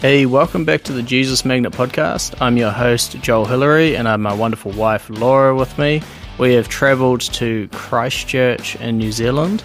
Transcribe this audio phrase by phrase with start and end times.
[0.00, 2.34] Hey, welcome back to the Jesus Magnet podcast.
[2.40, 6.00] I'm your host, Joel Hillary, and I have my wonderful wife, Laura, with me.
[6.38, 9.62] We have travelled to Christchurch in New Zealand,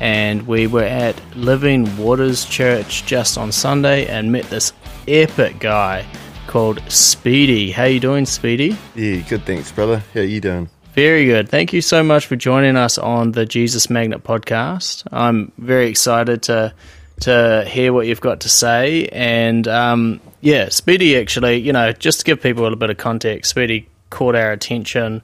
[0.00, 4.72] and we were at Living Waters Church just on Sunday and met this
[5.06, 6.06] epic guy
[6.46, 7.70] called Speedy.
[7.70, 8.78] How you doing, Speedy?
[8.94, 9.44] Yeah, good.
[9.44, 10.02] Thanks, brother.
[10.14, 10.70] How you doing?
[10.94, 11.50] Very good.
[11.50, 15.06] Thank you so much for joining us on the Jesus Magnet podcast.
[15.12, 16.72] I'm very excited to
[17.24, 19.08] to hear what you've got to say.
[19.08, 22.98] And um, yeah, Speedy actually, you know, just to give people a little bit of
[22.98, 25.22] context, Speedy caught our attention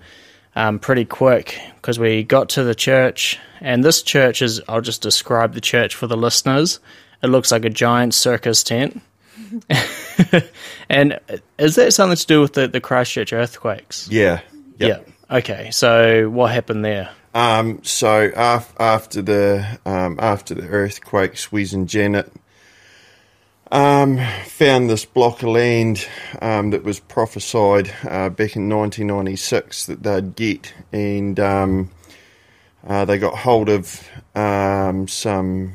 [0.57, 5.03] um, pretty quick because we got to the church, and this church is, I'll just
[5.03, 6.81] describe the church for the listeners.
[7.23, 9.03] It looks like a giant circus tent.
[10.89, 11.19] and
[11.59, 14.09] is that something to do with the, the Christchurch earthquakes?
[14.11, 14.41] Yeah.
[14.79, 15.07] Yep.
[15.07, 15.37] Yeah.
[15.37, 15.71] Okay.
[15.71, 17.11] So what happened there?
[17.33, 22.33] Um, so af- after the um, after the earthquakes, Wes and Janet
[23.71, 26.07] um, found this block of land
[26.43, 31.91] um, that was prophesied uh, back in 1996 that they'd get, and um,
[32.85, 35.75] uh, they got hold of um, some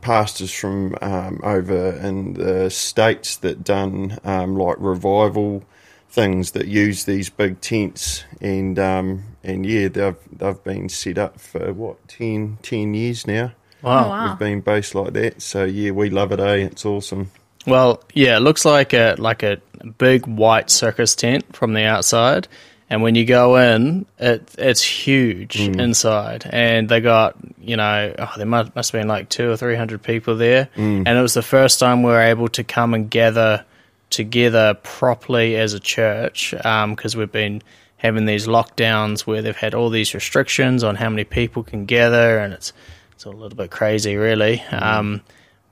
[0.00, 0.96] pastors from
[1.42, 5.62] over in the states that done like revival
[6.08, 11.40] things that use these big tents, and um, and yeah, they've they've been set up
[11.40, 13.52] for what 10, 10 years now.
[13.82, 14.04] Wow.
[14.04, 14.28] Oh, wow.
[14.30, 16.40] We've been based like that, so yeah, we love it.
[16.40, 17.30] Eh, it's awesome.
[17.66, 19.58] Well, yeah, it looks like a like a
[19.98, 22.46] big white circus tent from the outside,
[22.88, 25.80] and when you go in, it it's huge Mm.
[25.80, 29.56] inside, and they got you know oh, there must must have been like two or
[29.56, 31.04] three hundred people there, Mm.
[31.06, 33.64] and it was the first time we were able to come and gather
[34.10, 37.60] together properly as a church because we've been
[37.96, 42.38] having these lockdowns where they've had all these restrictions on how many people can gather,
[42.38, 42.72] and it's
[43.12, 44.62] it's a little bit crazy, really.
[44.70, 45.22] Um,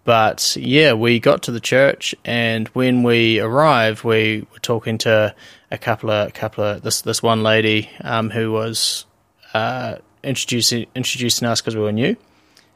[0.05, 5.35] but yeah, we got to the church, and when we arrived, we were talking to
[5.71, 9.07] a couple of a couple of this this one lady um, who was
[9.55, 12.17] uh, introducing introducing us because we were new.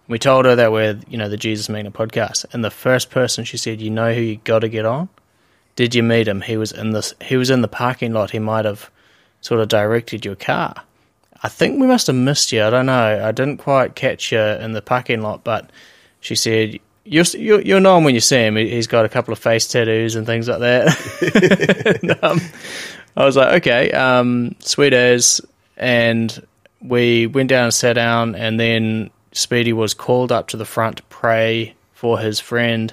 [0.09, 3.45] We told her that we're you know the Jesus Magnet podcast, and the first person
[3.45, 5.11] she said, "You know who you got to get on."
[5.77, 6.41] Did you meet him?
[6.41, 7.15] He was in this.
[7.23, 8.31] He was in the parking lot.
[8.31, 8.91] He might have
[9.41, 10.75] sort of directed your car.
[11.43, 12.65] I think we must have missed you.
[12.65, 13.25] I don't know.
[13.25, 15.71] I didn't quite catch you in the parking lot, but
[16.21, 18.57] she said you'll you'll, you'll know him when you see him.
[18.57, 21.99] He- He's got a couple of face tattoos and things like that.
[22.03, 22.41] And, um,
[23.17, 25.41] I was like, okay, um, sweet as.
[25.77, 26.45] And
[26.83, 30.97] we went down and sat down, and then Speedy was called up to the front
[30.99, 32.93] to pray for his friend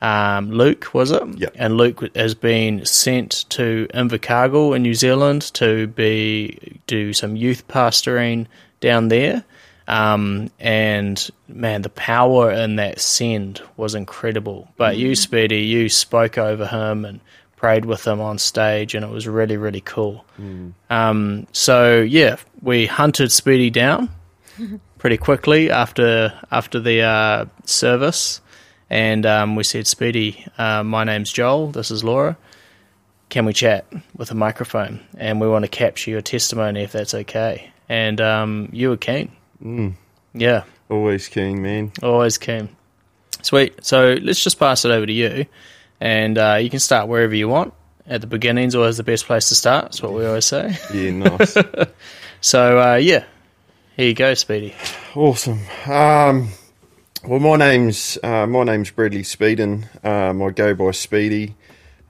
[0.00, 1.22] um, Luke, was it?
[1.38, 1.52] Yep.
[1.56, 7.68] And Luke has been sent to Invercargill in New Zealand to be do some youth
[7.68, 8.46] pastoring
[8.80, 9.44] down there.
[9.86, 14.68] Um, and man, the power in that send was incredible.
[14.76, 17.20] But you, Speedy, you spoke over him and
[17.56, 20.24] prayed with him on stage, and it was really, really cool.
[20.88, 24.08] Um, so yeah, we hunted Speedy down
[24.98, 28.40] pretty quickly after after the uh, service,
[28.90, 31.70] and um, we said, "Speedy, uh, my name's Joel.
[31.70, 32.36] This is Laura.
[33.30, 33.86] Can we chat
[34.16, 35.00] with a microphone?
[35.16, 39.32] And we want to capture your testimony if that's okay." And um, you were keen.
[39.64, 39.94] Mm.
[40.34, 41.92] Yeah, Always keen, man.
[42.02, 42.68] always keen.
[43.42, 43.84] Sweet.
[43.84, 45.46] So let's just pass it over to you,
[46.00, 47.72] and uh, you can start wherever you want.
[48.06, 49.84] At the beginning's always the best place to start.
[49.84, 50.76] That's what we always say.
[50.94, 51.56] Yeah, nice.
[52.40, 53.24] So uh, yeah,
[53.96, 54.74] here you go, Speedy.
[55.14, 55.60] Awesome.
[55.86, 56.48] Um,
[57.24, 59.84] well, my name's uh, my name's Bradley Speden.
[60.04, 61.54] Um, I go by Speedy.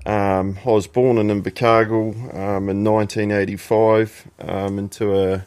[0.06, 5.46] Um, I was born in Invercargill um, in 1985 um, into a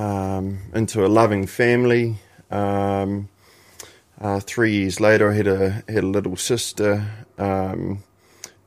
[0.00, 2.16] um, into a loving family.
[2.52, 3.28] Um,
[4.20, 7.04] uh, three years later, I had a had a little sister.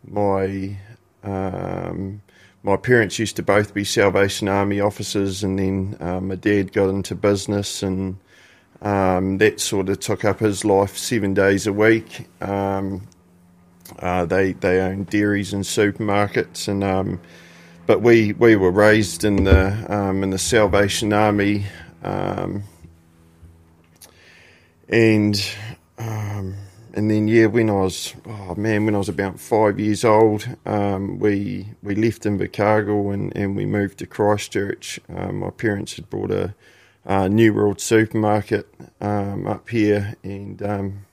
[0.04, 0.78] My
[2.64, 6.90] my parents used to both be Salvation Army officers, and then um, my dad got
[6.90, 8.18] into business, and
[8.82, 12.28] um, that sort of took up his life seven days a week.
[12.42, 13.08] Um,
[14.00, 17.20] uh, they they own dairies and supermarkets, and um,
[17.86, 21.66] but we, we were raised in the um, in the Salvation Army,
[22.04, 22.64] um,
[24.88, 25.44] and
[25.98, 26.56] um,
[26.94, 30.48] and then yeah, when I was oh man, when I was about five years old,
[30.66, 35.00] um, we we left Invercargill and, and we moved to Christchurch.
[35.14, 36.56] Um, my parents had bought a,
[37.06, 38.68] uh New World supermarket
[39.00, 41.06] um, up here, and um,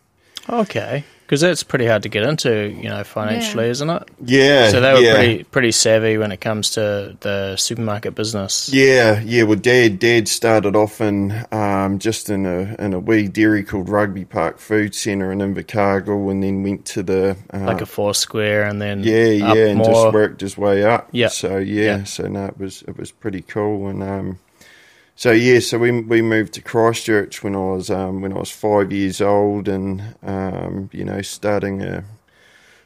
[0.51, 1.05] Okay.
[1.27, 3.71] Because that's pretty hard to get into, you know, financially, Yeah.
[3.71, 4.03] isn't it?
[4.25, 4.69] Yeah.
[4.71, 5.15] So they were yeah.
[5.15, 8.71] pretty pretty savvy when it comes to the supermarket business.
[8.73, 9.43] Yeah, yeah.
[9.43, 13.91] Well, Dad, Dad started off in um, just in a in a wee dairy called
[13.91, 18.15] Rugby Park Food Centre in Invercargill, and then went to the uh, Like a four
[18.15, 19.87] square, and then yeah, up yeah, and more.
[19.93, 21.11] just worked his way up.
[21.13, 21.29] Yeah.
[21.29, 22.05] So yeah, Yeah.
[22.05, 24.39] so no, it was it was pretty cool, and um,
[25.19, 28.53] so yeah, so we we moved to Christchurch when I was um when I was
[28.53, 32.05] five years old, and um, you know, starting a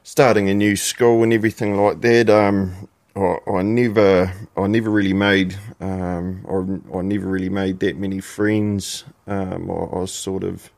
[0.02, 2.31] starting a new school and everything like that.
[2.31, 7.99] Um, I, I never I never really made um or I never really made that
[7.99, 9.05] many friends.
[9.26, 10.70] Um, I, I was sort of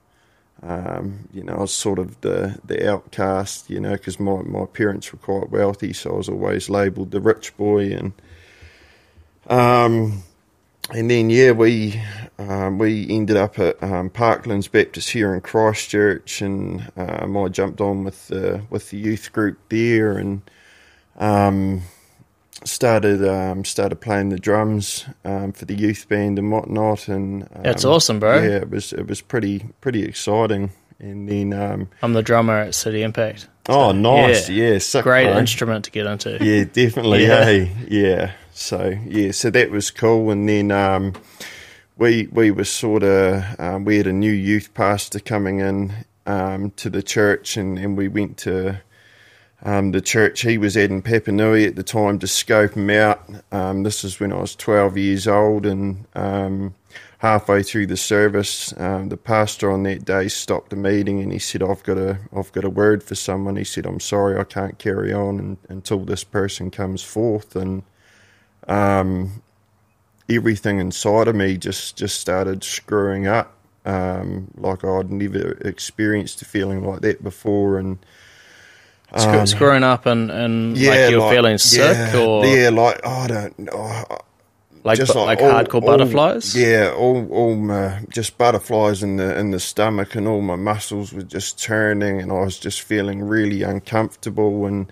[0.60, 4.64] um, you know, I was sort of the, the outcast, you know, because my, my
[4.64, 8.12] parents were quite wealthy, so I was always labelled the rich boy, and
[9.46, 10.24] um,
[10.90, 12.00] and then yeah, we
[12.38, 17.81] um, we ended up at um, Parklands Baptist here in Christchurch, and um, I jumped
[17.81, 20.42] on with the with the youth group there, and
[21.16, 21.82] um,
[22.64, 27.84] started um, started playing the drums um, for the youth band and whatnot, and That's
[27.84, 28.42] awesome, bro.
[28.42, 32.75] Yeah, it was it was pretty pretty exciting, and then um, I'm the drummer at
[32.75, 33.48] City Impact.
[33.69, 34.78] oh, nice, yeah.
[34.78, 35.38] yeah, Great bro.
[35.38, 36.38] instrument to get into.
[36.44, 37.26] Yeah, definitely.
[37.26, 37.44] Yeah.
[37.44, 38.32] Hey, yeah.
[38.56, 41.14] So yeah, so that was cool, and then um,
[41.96, 45.92] we we were sort of um, we had a new youth pastor coming in
[46.24, 48.80] um, to the church, and, and we went to
[49.64, 53.28] um, the church he was at in Papanui at the time to scope him out.
[53.50, 56.76] Um, this is when I was twelve years old, and um,
[57.18, 61.60] halfway through the service, the pastor on that day stopped the meeting and he said,
[61.60, 64.78] "I've got a I've got a word for someone." He said, "I'm sorry, I can't
[64.78, 67.82] carry on un until this person comes forth." And
[68.69, 69.43] um,
[70.28, 73.52] everything inside of me just just started screwing up.
[73.84, 77.99] Um, like I'd never experienced a feeling like that before, and
[79.12, 83.26] um, screwing up and, and like you're feeling sick yeah, or yeah, like oh, I
[83.26, 84.05] don't know,
[84.82, 86.56] like just bu- like, all- hardcore all- butterflies.
[86.56, 91.12] Yeah, all all my just butterflies in the in the stomach, and all my muscles
[91.12, 94.64] were just turning, and I was just feeling really uncomfortable.
[94.64, 94.90] And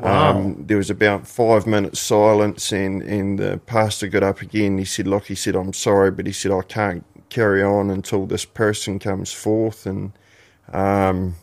[0.00, 4.78] um, there was about five minutes silence, and and the pastor got up again.
[4.78, 8.26] He said, "Look," he said, "I'm sorry, but he said I can't carry on until
[8.26, 10.12] this person comes forth." And
[10.72, 11.34] um,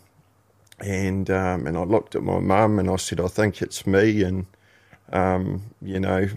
[0.80, 4.24] and um, and I looked at my mum, and I said, "I think it's me."
[4.24, 4.46] And
[5.12, 6.30] um, you know,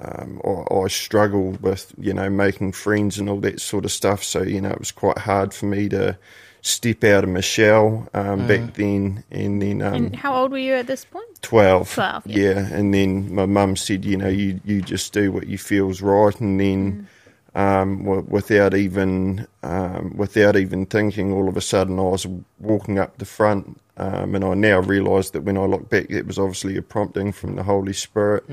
[0.00, 4.24] um, I, I struggled with you know making friends and all that sort of stuff.
[4.24, 6.16] So you know, it was quite hard for me to
[6.62, 9.24] step out of my shell um, back then.
[9.30, 11.40] And then um, And how old were you at this point?
[11.42, 11.94] 12.
[11.94, 12.68] 12, yeah.
[12.72, 16.38] And then my mum said, you know, you, you just do what you feel's right.
[16.40, 17.08] And then
[17.54, 22.26] um, w- without even um, without even thinking, all of a sudden I was
[22.58, 23.80] walking up the front.
[23.96, 27.32] Um, and I now realise that when I look back, it was obviously a prompting
[27.32, 28.44] from the Holy Spirit.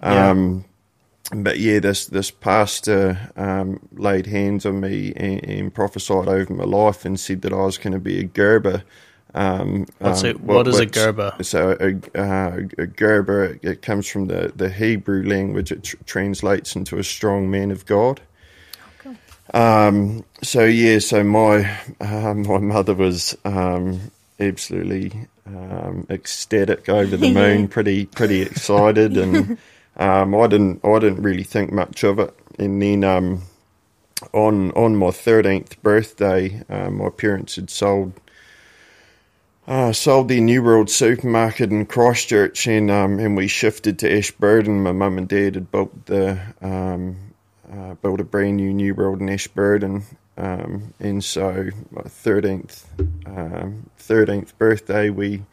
[0.00, 0.64] Um,
[1.34, 6.64] but yeah, this this pastor um, laid hands on me and, and prophesied over my
[6.64, 8.82] life and said that I was going to be a Gerber.
[9.32, 11.34] Um, What's um, it- what is a Gerber?
[11.42, 15.70] So a, uh, a Gerber it, it comes from the, the Hebrew language.
[15.70, 18.20] It tr- translates into a strong man of God.
[19.52, 27.30] Um, so yeah, so my uh, my mother was um, absolutely um, ecstatic over the
[27.34, 29.58] moon, pretty pretty excited, and
[29.96, 32.34] um, I didn't I didn't really think much of it.
[32.58, 33.42] And then um,
[34.32, 38.12] on on my thirteenth birthday, um, my parents had sold
[39.66, 44.82] uh, sold their New World supermarket in Christchurch, and um, and we shifted to Ashburton.
[44.82, 47.16] My mum and dad had built the um,
[47.72, 50.04] uh, built a brand new New World in Ashburton,
[50.36, 52.88] um, and so my thirteenth
[53.98, 55.44] thirteenth birthday, we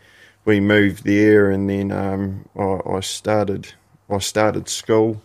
[0.45, 3.73] we moved there, and then um, I, I started
[4.09, 5.21] I started school,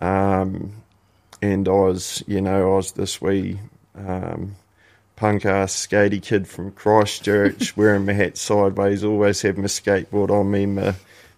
[0.00, 0.72] um,
[1.40, 3.60] and I was you know I was this wee.
[3.96, 4.56] Um,
[5.16, 10.50] punk ass skatey kid from Christchurch, wearing my hat sideways, always had my skateboard on
[10.50, 10.94] me, my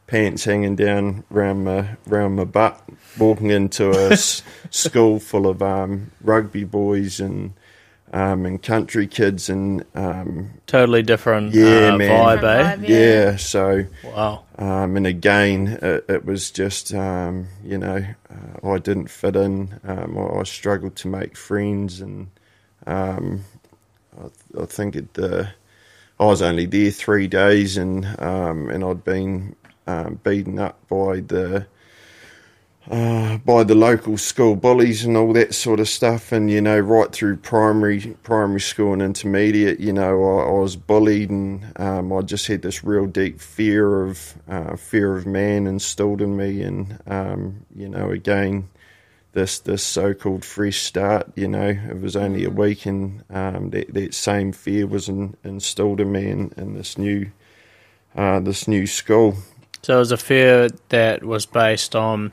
[0.06, 2.80] pants hanging down round my round my butt,
[3.18, 7.54] walking into a s- school full of um, rugby boys and
[8.12, 12.38] um, and country kids, and um, Totally different Yeah, uh, man.
[12.38, 12.86] vibe, eh?
[12.86, 12.96] Yeah.
[13.30, 13.86] yeah, so.
[14.04, 14.44] Wow.
[14.58, 19.80] Um, and again, it, it was just, um, you know, uh, I didn't fit in.
[19.84, 22.28] Um, I, I struggled to make friends, and
[22.86, 23.44] um,
[24.20, 25.46] I, I think it, uh,
[26.20, 31.20] I was only there three days, and um, and I'd been um, beaten up by
[31.20, 31.66] the
[32.90, 36.32] uh, by the local school bullies and all that sort of stuff.
[36.32, 40.76] And you know, right through primary primary school and intermediate, you know, I, I was
[40.76, 45.66] bullied, and um, I just had this real deep fear of uh, fear of man
[45.66, 46.62] instilled in me.
[46.62, 48.68] And um, you know, again,
[49.32, 51.32] this this so called fresh start.
[51.36, 55.36] You know, it was only a week, and um, that that same fear was in,
[55.44, 57.30] installed in me in, in this new
[58.16, 59.36] uh, this new school.
[59.82, 62.32] So it was a fear that was based on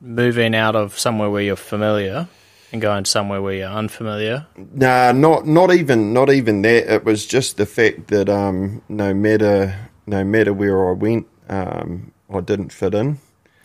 [0.00, 2.28] moving out of somewhere where you're familiar
[2.72, 4.46] and going somewhere where you're unfamiliar.
[4.56, 6.92] Nah, not not even not even that.
[6.92, 12.12] It was just the fact that um, no matter no matter where I went, um,
[12.32, 13.18] I didn't fit in.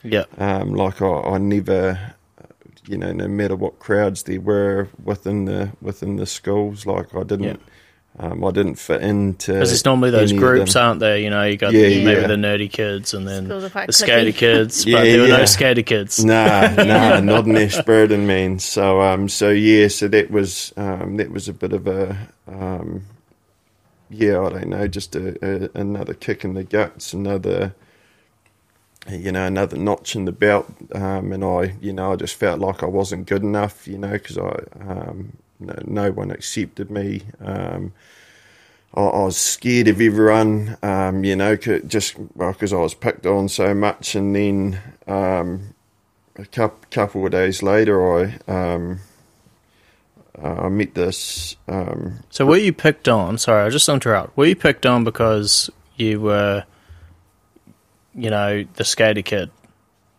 [0.03, 0.25] Yeah.
[0.37, 2.15] Um, like I, I never,
[2.87, 7.23] you know, no matter what crowds there were within the within the schools, like I
[7.23, 7.43] didn't.
[7.43, 7.55] Yeah.
[8.19, 11.17] Um, I didn't fit into Because it's normally those groups, aren't there?
[11.17, 12.27] You know, you got Yeah, maybe yeah.
[12.27, 14.35] the nerdy kids and then Schools are quite the skater cliquey.
[14.35, 15.37] kids, Yeah, but there were yeah.
[15.37, 16.23] no skater kids.
[16.23, 18.59] Nah, nah, not an Ashburton man.
[18.59, 22.15] So, um, so yeah, so that was um, that was a bit of a,
[22.47, 23.03] um,
[24.11, 27.73] yeah, I don't know, just a, a, another kick in the guts, another,
[29.09, 32.59] you know, another notch in the belt, um, and I, you know, I just felt
[32.59, 35.33] like I wasn't good enough, you know, because I, um,
[35.85, 37.23] no, one accepted me.
[37.39, 37.93] Um,
[38.93, 43.49] I, I was scared of everyone, um, you know, just because I was picked on
[43.49, 45.75] so much, and then um,
[46.35, 48.39] a couple, couple of days later, I
[50.41, 51.55] uh, I met this.
[51.67, 53.37] Um, So were you picked on?
[53.37, 54.35] Sorry, I'll just interrupt.
[54.35, 56.65] Were you picked on because you were,
[58.15, 59.51] you know, the skater kid?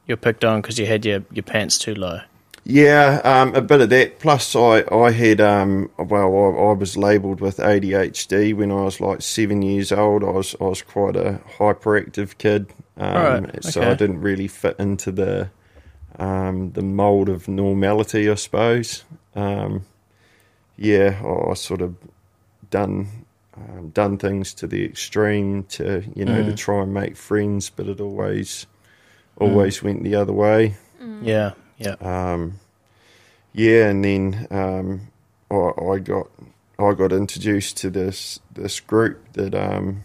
[0.06, 2.20] You're picked on because you had your, your pants too low.
[2.64, 4.18] Yeah, um, a bit of that.
[4.20, 9.00] Plus, I I had um, well, I, I was labelled with ADHD when I was
[9.00, 10.24] like seven years old.
[10.24, 14.76] I was I was quite a hyperactive kid, um, Right, so I didn't really fit
[14.78, 15.50] into the
[16.18, 19.04] um, the mold of normality, I suppose.
[19.34, 19.84] Um,
[20.76, 21.96] yeah, I, I sort of
[22.70, 23.08] done
[23.56, 26.56] um, done things to the extreme to you know to Mm.
[26.56, 28.66] try and make friends, but it always
[29.36, 30.76] always went the other way.
[31.22, 31.96] Yeah, yeah.
[32.00, 32.60] Um,
[33.52, 35.08] yeah, and then um,
[35.50, 36.28] I, I got
[36.78, 40.04] I got introduced to this this group that um,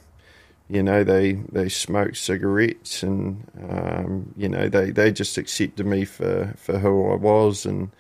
[0.70, 6.06] you know they they smoke cigarettes and um, you know they, they just accepted me
[6.06, 7.92] for, for who I was and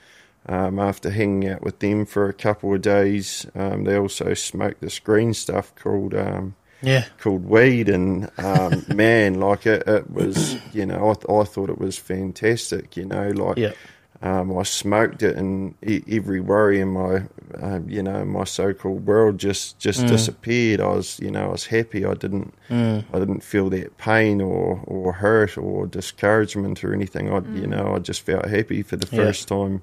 [0.47, 4.81] um, after hanging out with them for a couple of days, um, they also smoked
[4.81, 7.05] this green stuff called um, Yeah.
[7.19, 11.69] called weed, and um, man, like it, it was, you know, I, th- I thought
[11.69, 13.73] it was fantastic, you know, like Yeah.
[14.21, 17.23] um, I smoked it, and e- every worry in my,
[17.61, 20.07] um, you know, my so-called world just just Mm.
[20.09, 20.79] disappeared.
[20.81, 22.05] I was, you know, I was happy.
[22.05, 23.03] I didn't, Mm.
[23.13, 27.29] I didn't feel that pain or or hurt or discouragement or anything.
[27.33, 29.23] I, you know, I just felt happy for the Yeah.
[29.25, 29.81] first time,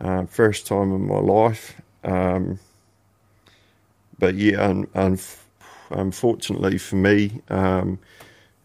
[0.00, 1.74] uh, first time in my life.
[2.02, 2.58] Um,
[4.18, 5.18] but yeah, un, un,
[6.00, 7.98] unfortunately for me, um,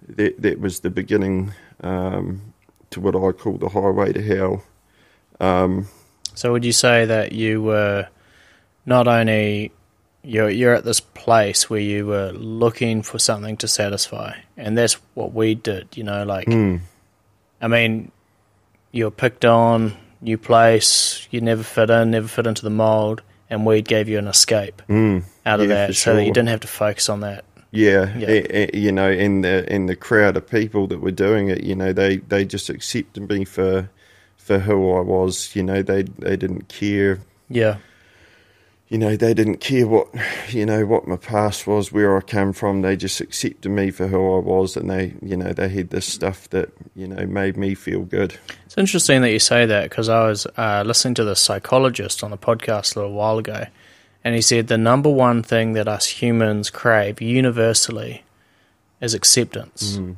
[0.08, 2.54] that that was the beginning um,
[2.90, 4.64] to what I call the highway to hell.
[5.40, 5.88] Um,
[6.36, 8.08] So would you say that you were
[8.86, 9.72] not only
[10.24, 14.96] you're you're at this place where you were looking for something to satisfy, and that's
[15.14, 15.96] what we did.
[15.96, 16.78] You know, like hmm,
[17.62, 18.12] I mean,
[18.92, 23.66] you're picked on, new place, you never fit in, never fit into the mold, and
[23.66, 26.50] weed gave you an escape hmm, out of Yeah, that, for so that you didn't
[26.50, 27.46] have to focus on that.
[27.72, 28.28] yeah, Yeah.
[28.30, 31.64] a- a- you know, in the in the crowd of people that were doing it,
[31.64, 33.90] you know, they they just accepted me for
[34.38, 35.56] for who I was.
[35.56, 37.78] You know, they they didn't care Yeah,
[38.90, 40.08] you know, they didn't care what,
[40.50, 42.82] you know, what my past was, where I came from.
[42.82, 46.08] They just accepted me for who I was, and they, you know, they had this
[46.08, 48.38] stuff that, you know, made me feel good.
[48.66, 52.32] it's interesting that you say that because I was uh, listening to the psychologist on
[52.32, 53.68] the podcast a little while ago,
[54.24, 58.24] and he said the number one thing that us humans crave universally
[59.02, 59.98] is acceptance.
[59.98, 60.16] Mm.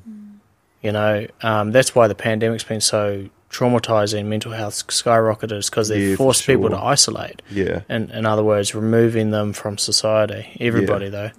[0.82, 4.25] You know, um, that's why the pandemic's been so traumatizing.
[4.25, 7.41] Mental health skyrocketed is because they Yeah, for forced people to isolate.
[7.51, 10.58] Yeah, in, in other words, removing them from society.
[10.60, 11.31] Everybody, though,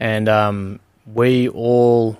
[0.00, 0.80] and um,
[1.12, 2.18] we all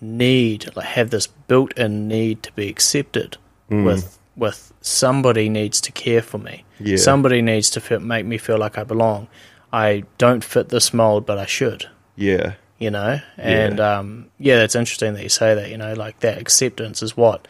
[0.00, 3.36] need like, have this built-in need to be accepted.
[3.70, 3.84] Mm.
[3.84, 6.64] With with somebody needs to care for me.
[6.80, 6.96] Yeah.
[6.96, 9.28] Somebody needs to feel, make me feel like I belong.
[9.72, 11.88] I don't fit this mold, but I should.
[12.16, 15.70] yeah, You know, and um, yeah, that's interesting that you say that.
[15.70, 17.46] You know, like that acceptance is what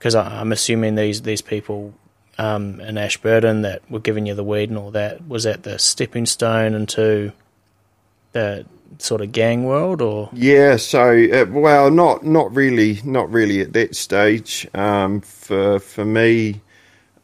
[0.00, 1.92] because I'm assuming these these people
[2.38, 5.78] um, in Ashburton that were giving you the weed and all that was that the
[5.78, 7.32] stepping stone into
[8.32, 8.64] the
[8.98, 13.74] sort of gang world, or Yeah, so uh, well, not not really, not really at
[13.74, 14.66] that stage.
[14.72, 16.62] Um, for for me,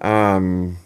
[0.02, 0.76] um,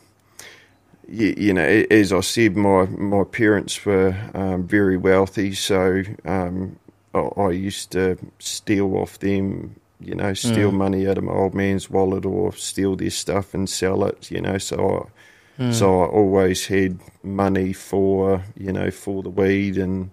[1.08, 6.78] you, you know, as I said, my my parents were um, very wealthy, so um,
[7.12, 9.74] I, I used to steal off them.
[10.00, 13.68] You know, steal money out of my old man's wallet or steal their stuff and
[13.68, 14.30] sell it.
[14.30, 15.10] You know, so
[15.58, 20.10] I, so I always had money for you know for the weed and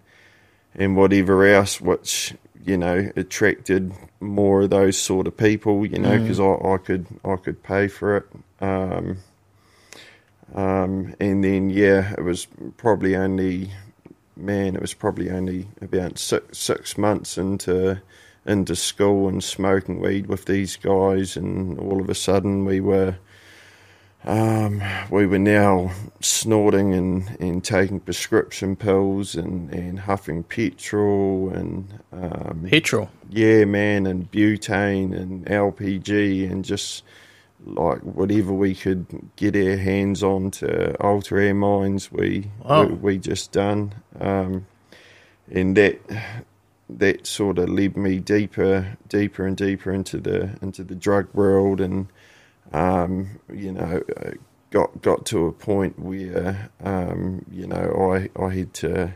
[0.75, 6.19] and whatever else, which you know attracted more of those sort of people, you know,
[6.19, 8.25] because I, I could I could pay for it.
[8.59, 9.17] Um,
[10.53, 13.71] um, and then yeah, it was probably only
[14.35, 18.01] man, it was probably only about six six months into
[18.47, 23.17] into school and smoking weed with these guys, and all of a sudden we were
[24.25, 31.99] um, we were now snorting and, and taking prescription pills and, and huffing petrol and
[32.11, 33.09] um, petrol.
[33.29, 37.03] yeah, man, and butane and LPG and just
[37.65, 42.85] like whatever we could get our hands on to alter our minds, we Wow.
[42.85, 44.65] we, we just done, um,
[45.49, 45.99] and that
[46.89, 51.81] that sort of led me deeper, deeper and deeper into the into the drug world,
[51.81, 52.07] and
[52.71, 54.01] um, you know,
[54.71, 59.13] got got to a point where um, you know I I had to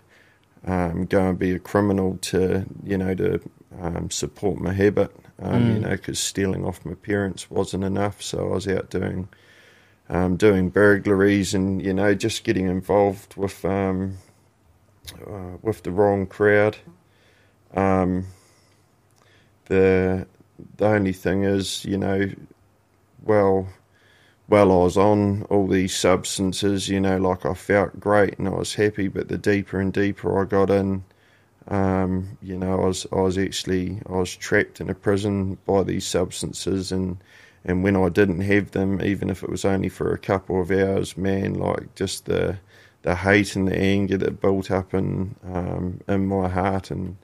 [0.66, 3.40] um, go and be a criminal to you know to
[3.80, 5.16] um, support my habit.
[5.44, 9.28] Um, You know, because stealing off my parents wasn't enough, so I was out doing
[10.08, 14.18] um, doing burglaries and you know just getting involved with um,
[15.26, 16.78] uh, with the wrong crowd.
[17.74, 18.26] Um,
[19.66, 20.28] the
[20.78, 22.30] the only thing is, you know,
[23.24, 23.68] well,
[24.50, 28.52] well, I was on all these substances, you know, like I felt great and I
[28.52, 31.04] was happy, but the deeper and deeper I got in,
[31.68, 35.84] um, you know, I was I was actually I was trapped in a prison by
[35.84, 37.18] these substances, and
[37.64, 40.72] and when I didn't have them, even if it was only for a couple of
[40.72, 42.58] hours, man, like just the
[43.04, 47.16] the hate and the anger that built up in um, in my heart and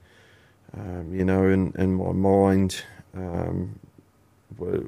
[0.79, 2.84] um, you know in in my mind,
[3.15, 3.79] um,
[4.57, 4.84] were,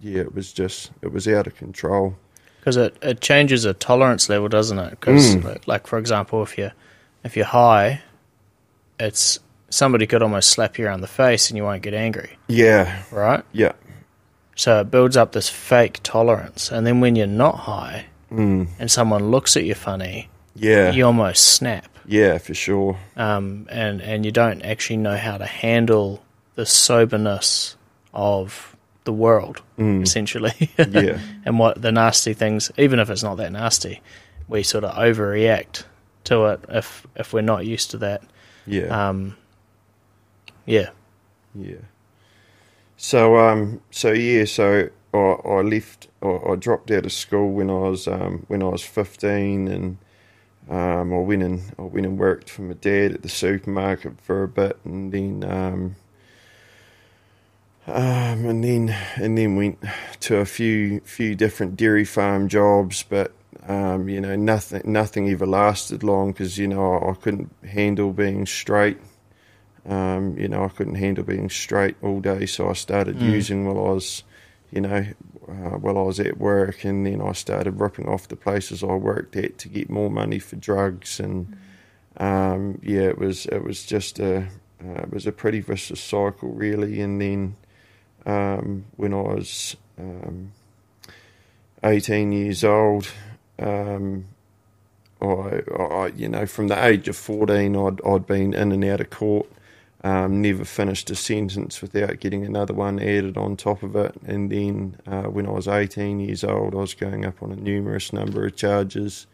[0.00, 2.16] yeah, it was just it was out of control.
[2.60, 4.90] because it, it changes a tolerance level, doesn't it?
[4.90, 5.44] Because Mm.
[5.44, 6.70] like, like for example, if you
[7.24, 8.02] if you're high,
[8.98, 9.38] it's
[9.70, 13.42] somebody could almost slap you around the face and you won't get angry, Yeah, right?
[13.52, 13.72] yeah,
[14.54, 18.90] So it builds up this fake tolerance, and then when you're not high mm, and
[18.90, 22.98] someone looks at you funny, yeah, you almost snap, yeah, for sure.
[23.16, 26.22] um, and and you don't actually know how to handle
[26.54, 27.76] the soberness
[28.12, 30.50] of the world, essentially.
[30.78, 31.02] Mm.
[31.06, 31.18] Yeah.
[31.44, 34.00] and what the nasty things, even if it's not that nasty,
[34.48, 35.84] we sort of overreact
[36.24, 38.22] to it if if we're not used to that.
[38.66, 39.08] Yeah.
[39.08, 39.36] Um,
[40.66, 40.90] yeah,
[41.54, 41.76] Yeah.
[42.96, 47.68] So um so yeah so I, I left I, I dropped out of school when
[47.70, 49.98] I was um when I was fifteen and
[50.70, 54.42] um I went and I went and worked for my dad at the supermarket for
[54.42, 55.96] a bit and then um
[57.86, 59.78] um and then and then went
[60.20, 63.32] to a few few different dairy farm jobs but
[63.66, 68.12] um you know nothing nothing ever lasted long because you know I, I couldn't handle
[68.12, 68.98] being straight.
[69.84, 73.78] Um, you know, I couldn't handle being straight all day, so I started using while
[73.78, 74.22] I was,
[74.70, 75.04] you know,
[75.48, 78.94] uh, while I was at work, and then I started ripping off the places I
[78.94, 81.56] worked at to get more money for drugs, and
[82.16, 84.48] um, yeah, it was it was just a
[84.84, 87.00] uh, it was a pretty vicious cycle, really.
[87.00, 87.56] And then
[88.26, 90.52] um, when I was um,
[91.82, 93.08] eighteen years old.
[93.58, 94.26] Um,
[95.22, 99.00] I, I, you know, from the age of 14, I'd, I'd been in and out
[99.00, 99.48] of court,
[100.04, 104.14] um, never finished a sentence without getting another one added on top of it.
[104.26, 107.56] And then uh, when I was 18 years old, I was going up on a
[107.56, 109.26] numerous number of charges.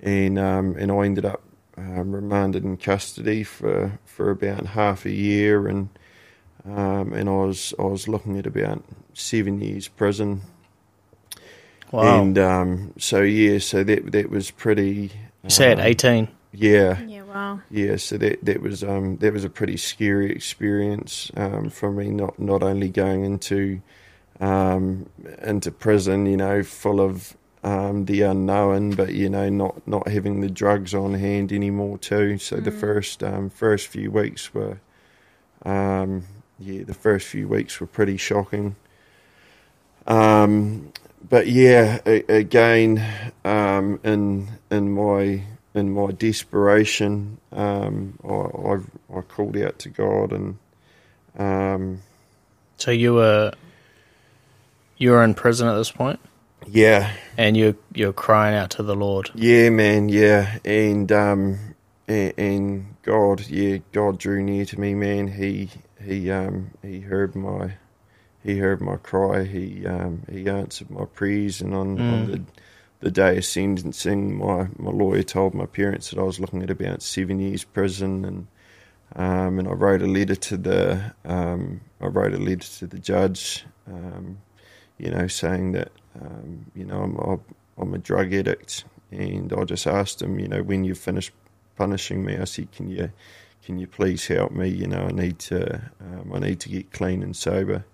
[0.00, 1.42] And, um, and I ended up
[1.76, 5.68] um, remanded in custody for, for about half a year.
[5.68, 5.88] And,
[6.64, 8.82] um, and I was, I was looking at about
[9.14, 10.42] seven years prison.
[11.92, 12.20] wow.
[12.20, 15.12] And um, so yeah, so that that was pretty.
[15.44, 16.28] you say at um, eighteen.
[16.52, 17.60] Yeah, Yeah, wow.
[17.70, 17.96] yeah.
[17.96, 22.10] So that that was um, that was a pretty scary experience um, for me.
[22.10, 23.80] Not not only going into
[24.40, 25.08] um,
[25.42, 30.40] into prison, you know, full of um, the unknown, but you know, not not having
[30.40, 32.36] the drugs on hand anymore too.
[32.38, 34.78] So the first um, first few weeks were,
[35.64, 36.24] um,
[36.58, 38.76] yeah, the first few weeks were pretty shocking.
[40.06, 40.92] Um,
[41.28, 49.20] but yeah, a, again, um, in in my in my desperation, um, I, I, I
[49.22, 50.58] called out to God, and
[51.38, 52.02] um,
[52.76, 53.52] So you were
[54.98, 56.20] you were in prison at this point,
[56.66, 59.30] yeah, and you you're crying out to the Lord.
[59.34, 61.74] yeah, man, yeah, and um,
[62.06, 65.28] and, and God, yeah, God drew near to me, man.
[65.28, 65.70] He
[66.04, 67.74] he um he heard my
[68.44, 69.44] he heard my cry.
[69.44, 72.26] He um he answered my prayers, and on on Mm.
[72.26, 72.42] the
[73.02, 76.70] the day of sentencing, my my lawyer told my parents that I was looking at
[76.70, 78.46] about seven years prison, and
[79.16, 82.98] um and I wrote a letter to the um I wrote a letter to the
[82.98, 84.38] judge, um,
[84.98, 87.40] you know, saying that um you know I'm
[87.78, 91.32] I'm, a drug addict, and I just asked him, you know, when you finish
[91.76, 93.10] punishing me, I said, can you
[93.64, 94.68] can you please help me?
[94.68, 97.84] You know, I need to um, I need to get clean and sober.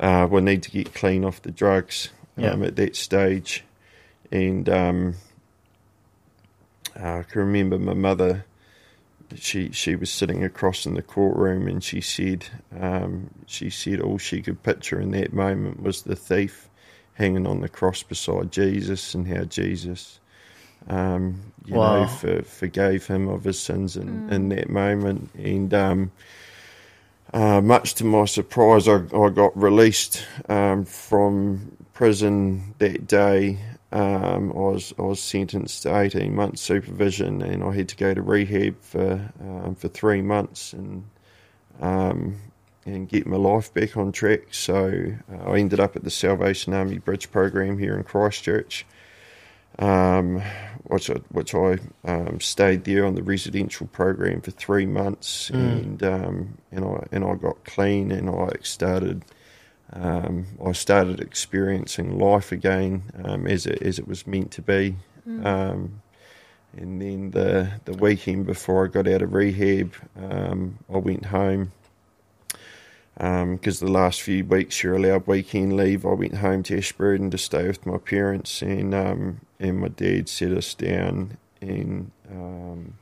[0.00, 2.66] Uh, well, I need to get clean off the drugs um, Yeah.
[2.68, 3.64] at that stage.
[4.34, 5.14] And um,
[6.96, 8.44] I can remember my mother.
[9.36, 12.46] She she was sitting across in the courtroom, and she said
[12.78, 16.68] um, she said all she could picture in that moment was the thief
[17.14, 20.18] hanging on the cross beside Jesus, and how Jesus,
[20.88, 21.80] um, you Wow.
[21.80, 25.30] know, for, forgave him of his sins in, in that moment.
[25.36, 26.12] And um,
[27.32, 33.58] uh, much to my surprise, I, I got released um, from prison that day.
[33.94, 38.12] Um, I was I was sentenced to eighteen months supervision, and I had to go
[38.12, 41.04] to rehab for um, for three months and
[41.80, 42.36] um,
[42.84, 44.48] and get my life back on track.
[44.50, 48.84] So uh, I ended up at the Salvation Army Bridge program here in Christchurch,
[49.78, 50.42] um,
[50.84, 55.54] which I, which I um, stayed there on the residential program for three months, Mm.
[55.72, 59.24] and um, and I and I got clean, and I started.
[59.92, 64.96] Um, I started experiencing life again um, as it as it was meant to be,
[65.44, 66.02] um,
[66.76, 71.72] and then the the weekend before I got out of rehab, um, I went home
[73.16, 76.04] because the last few weeks you're allowed weekend leave.
[76.04, 80.28] I went home to Ashburton to stay with my parents, and um, and my dad
[80.28, 82.94] set us down and um,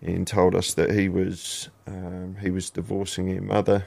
[0.00, 3.86] and told us that he was um, he was divorcing our mother.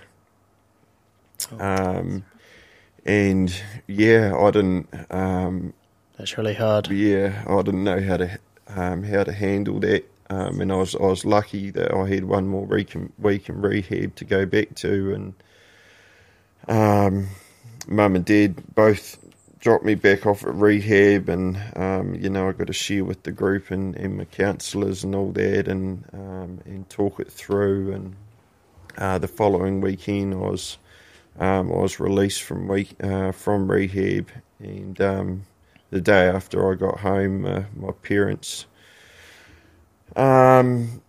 [1.60, 2.26] Um,
[3.06, 3.54] and
[3.88, 4.88] yeah, I didn't.
[5.10, 5.74] Um,
[6.18, 6.90] That's really hard.
[6.90, 10.96] yeah, I didn't know how to um, how to handle that, um, and I was
[10.96, 14.46] I was lucky that I had one more week in, week in rehab to go
[14.46, 15.34] back to, and
[16.68, 17.28] um,
[17.88, 19.20] mum and dad both
[19.60, 23.24] dropped me back off at rehab, and um, you know I got to share with
[23.24, 27.94] the group and, and my counsellors and all that, and um, and talk it through,
[27.94, 28.16] and
[28.98, 30.78] uh, the following weekend I was
[31.40, 35.46] um, I was released from week uh, from rehab, and um,
[35.90, 38.66] the day after I got home, uh, my parents
[40.16, 41.02] um,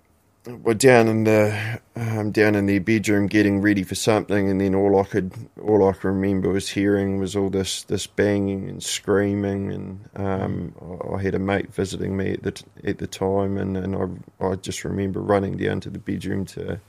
[0.46, 4.74] were down in the um, down in their bedroom getting ready for something, and then
[4.74, 8.82] all I could all I can remember was hearing was all this this banging and
[8.82, 10.74] screaming, and um,
[11.10, 14.24] I, I had a mate visiting me at the t- at the time, and, and
[14.40, 16.80] I I just remember running down to the bedroom to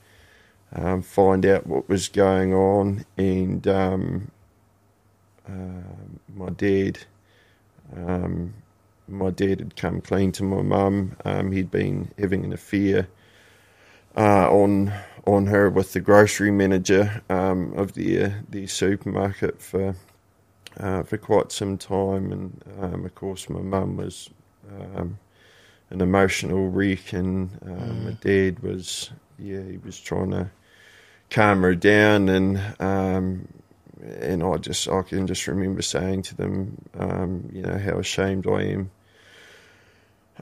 [0.74, 4.30] um, find out what was going on, and um,
[5.48, 5.82] uh,
[6.34, 6.98] my dad,
[7.96, 8.54] um,
[9.06, 11.16] my dad had come clean to my mum.
[11.24, 13.08] Um, he'd been having an affair
[14.16, 14.92] uh, on
[15.26, 19.94] on her with the grocery manager um, of the the supermarket for
[20.78, 24.30] uh, for quite some time, and um, of course my mum was
[24.96, 25.18] um,
[25.90, 30.50] an emotional wreck, and um, my dad was yeah he was trying to
[31.30, 33.48] calm her down, and um,
[34.02, 38.46] and I just I can just remember saying to them, um, you know, how ashamed
[38.46, 38.90] I am.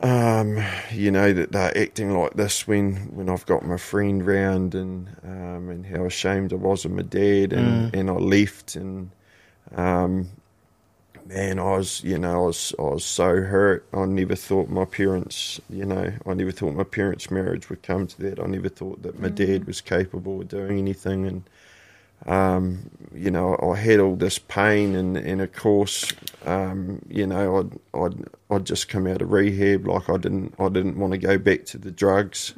[0.02, 4.74] Um, you know that they're acting like this when, when I've got my friend round,
[4.74, 9.10] and um, and how ashamed I was of my dad, and, and I left, and
[9.74, 10.28] um,
[11.26, 13.86] man, I was you know I was I was so hurt.
[13.92, 18.06] I never thought my parents, you know, I never thought my parents' marriage would come
[18.06, 18.40] to that.
[18.40, 21.42] I never thought that my dad was capable of doing anything, and
[22.26, 26.12] um, you know, I had all this pain, and, and of course,
[26.44, 30.68] um, you know, I'd, I'd I'd just come out of rehab, like I didn't I
[30.68, 32.54] didn't want to go back to the drugs,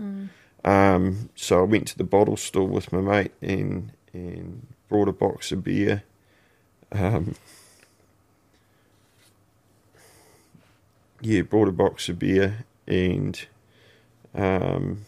[0.64, 5.12] um, so I went to the bottle store with my mate and and brought a
[5.12, 6.02] box of beer.
[6.92, 7.35] Um,
[11.20, 13.46] yeah, brought a box of beer, and
[14.35, 15.04] um,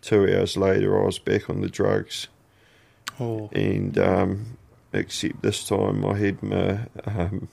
[0.00, 2.28] two hours later, I was back on the drugs
[3.20, 4.58] Oh, and um,
[4.92, 7.48] except this time I had my um,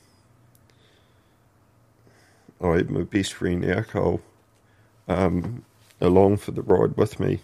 [2.61, 4.21] I had my best friend alcohol
[5.07, 5.65] um,
[5.99, 7.39] along for the ride with me.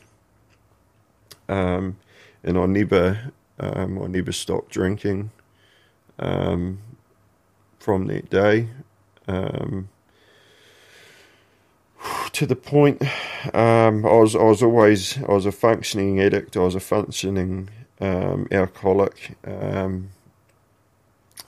[1.49, 1.97] Um,
[2.43, 5.31] and I never, um, I never stopped drinking
[6.19, 6.79] um,
[7.79, 8.69] from that day.
[9.27, 9.89] Um,
[12.41, 12.99] to the point,
[13.53, 16.57] um, I was I was always I was a functioning addict.
[16.57, 19.37] I was a functioning um, alcoholic.
[19.45, 20.09] Um,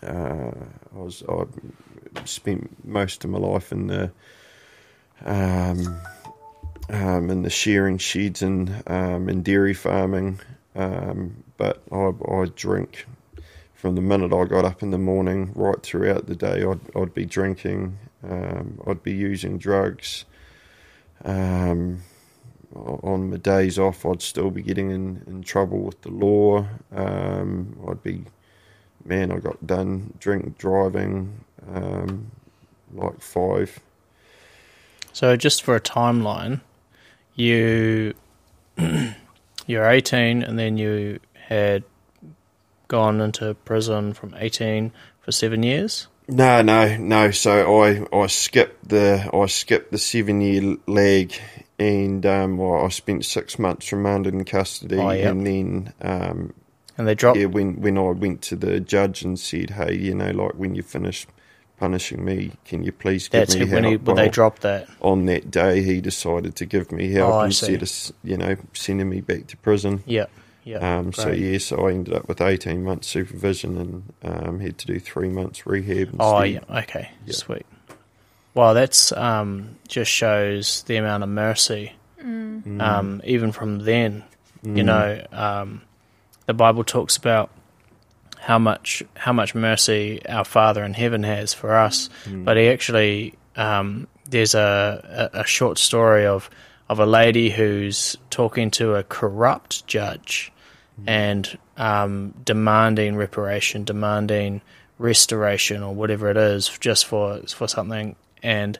[0.03, 0.51] uh,
[0.95, 1.45] I was I
[2.25, 4.11] spent most of my life in the
[5.25, 5.99] um,
[6.91, 10.41] um, in the shearing sheds and um, in dairy farming.
[10.75, 13.07] But I, I drink
[13.73, 16.63] from the minute I got up in the morning right throughout the day.
[16.63, 17.97] I'd I'd be drinking.
[18.23, 20.25] Um, I'd be using drugs.
[21.23, 22.01] Um,
[22.75, 26.67] on my days off, I'd still be getting in, in trouble with the law.
[26.91, 28.25] Um, I'd be,
[29.05, 32.31] man, I got done drink driving um,
[32.93, 33.79] like five.
[35.13, 36.61] So just for a timeline,
[37.35, 38.15] you
[39.67, 41.83] you're 18, and then you had
[42.87, 46.07] gone into prison from 18 for seven years.
[46.33, 47.31] No, no, no.
[47.31, 51.33] So I, I skipped the I skipped the seven year leg,
[51.77, 55.31] and um, well, I spent six months remanded in custody, Oh, yep.
[55.31, 56.53] and then um,
[56.97, 57.37] And they dropped.
[57.39, 60.75] yeah, when when I went to the judge and said, hey, you know, like when
[60.75, 61.27] you finish
[61.77, 64.03] punishing me, can you please give That's me when, he, help?
[64.03, 64.87] when they dropped that.
[65.01, 67.91] on that day, he decided to give me help Oh, instead of
[68.23, 70.03] you know sending me back to prison.
[70.07, 70.25] Yeah,
[70.63, 70.97] yeah.
[70.97, 71.39] Um, so great.
[71.39, 74.13] yeah, so I ended up with eighteen months supervision and
[74.47, 76.09] um, had to do three months rehab.
[76.09, 76.21] Instead.
[76.21, 77.33] Oh yeah, okay, Yeah.
[77.33, 77.65] sweet.
[78.53, 82.81] Well, that's um, just shows the amount of mercy, Mm.
[82.81, 84.23] um, even from then.
[84.63, 84.77] Mm.
[84.77, 85.81] You know, um,
[86.45, 87.49] the Bible talks about
[88.39, 92.45] how much how much mercy our Father in heaven has for us, Mm.
[92.45, 96.49] but he actually um, there's a, a, a short story of
[96.89, 100.51] of a lady who's talking to a corrupt judge
[101.07, 104.61] and um, demanding reparation, demanding
[104.99, 108.15] restoration or whatever it is, just for for something.
[108.41, 108.77] And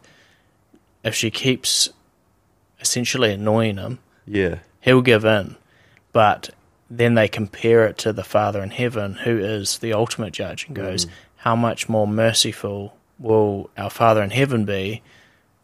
[1.04, 1.89] if she keeps
[2.80, 5.56] essentially annoying him, yeah, he'll give in.
[6.12, 6.52] But
[6.89, 10.76] then they compare it to the Father in heaven, who is the ultimate judge, and
[10.76, 15.02] goes, How much more merciful will our Father in heaven be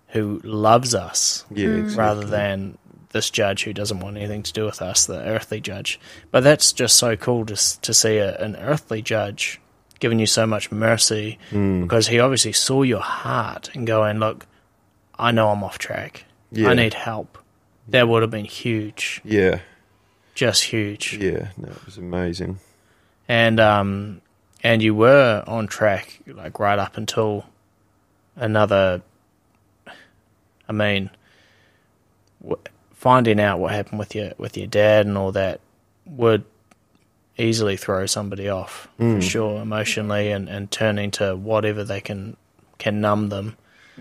[0.09, 1.95] who loves us yeah, exactly.
[1.97, 2.77] rather than
[3.11, 5.99] this judge who doesn't want anything to do with us, the earthly judge?
[6.31, 9.59] But that's just so cool to, to see a, an earthly judge
[9.99, 11.81] giving you so much mercy Mm.
[11.83, 14.45] because he obviously saw your heart and going, Look,
[15.17, 16.25] I know I'm off track.
[16.51, 16.69] Yeah.
[16.69, 17.37] I need help.
[17.89, 19.59] That would have been huge yeah,
[20.35, 21.17] just huge.
[21.19, 21.49] yeah.
[21.57, 22.59] No, it was amazing.
[23.27, 24.21] And um,
[24.63, 27.45] and you were on track like right up until
[28.35, 29.01] another.
[30.69, 31.09] I mean,
[32.93, 35.59] finding out what happened with your with your dad and all that
[36.05, 36.45] would
[37.37, 42.35] easily throw somebody off for sure emotionally and, and turning to whatever they can
[42.77, 43.55] can numb them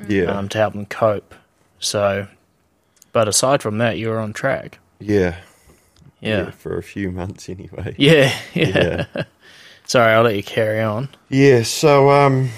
[0.09, 1.35] Yeah, um, to help them cope.
[1.81, 2.27] So,
[3.13, 4.79] but aside from that, you were on track.
[4.99, 5.37] yeah,
[6.21, 7.95] Yeah, For a few months anyway.
[7.99, 9.07] yeah, yeah.
[9.15, 9.23] yeah.
[9.87, 11.09] Sorry, I'll let you carry on.
[11.29, 12.51] Yeah, so um,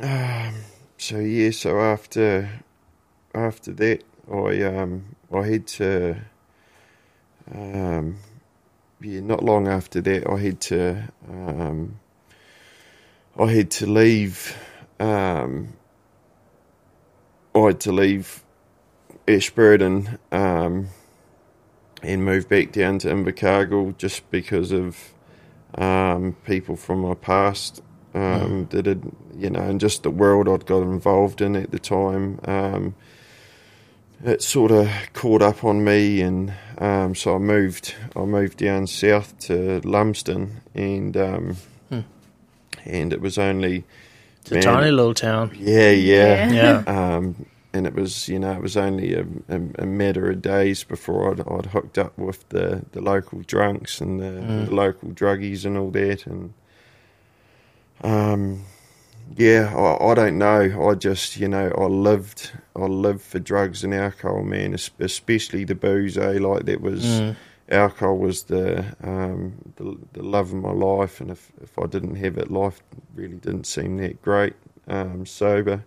[0.00, 0.54] um,
[0.98, 2.48] so yeah, so after
[3.38, 6.16] after that, I um, I had to
[7.52, 8.18] um,
[9.00, 12.00] yeah, not long after that, I had to um,
[13.38, 14.56] I had to leave.
[14.98, 15.74] Um,
[17.54, 18.44] I had to leave
[19.26, 20.88] Ashburton um,
[22.02, 24.96] and move back down to Invercargill just because of
[25.76, 27.82] um, people from my past
[28.14, 31.78] um, that had, you know, and just the world I'd got involved in at the
[31.78, 32.40] time.
[32.44, 32.94] Um,
[34.24, 37.94] it sort of caught up on me, and um, so I moved.
[38.16, 41.56] I moved down south to Lumsden, and um,
[41.90, 42.00] Hmm.
[42.84, 43.84] and it was only
[44.42, 45.52] It's a tiny little town.
[45.58, 46.50] yeah, yeah.
[46.52, 46.84] Yeah.
[47.16, 50.84] Um, and it was, you know, it was only a, a, a matter of days
[50.84, 54.66] before I'd, I'd hooked up with the, the local drunks and the, Mm.
[54.66, 56.24] the local druggies and all that.
[56.26, 56.54] And,
[58.02, 58.64] um,
[59.36, 60.88] yeah, I, I don't know.
[60.88, 65.74] I just, you know, I lived, I lived for drugs and alcohol, man, especially the
[65.74, 66.38] booze, eh?
[66.38, 67.36] Like that was, Mm.
[67.70, 71.20] alcohol was the, um, the, the love of my life.
[71.20, 72.80] And if, if I didn't have it, life
[73.14, 74.54] really didn't seem that great,
[74.88, 75.84] um, sober.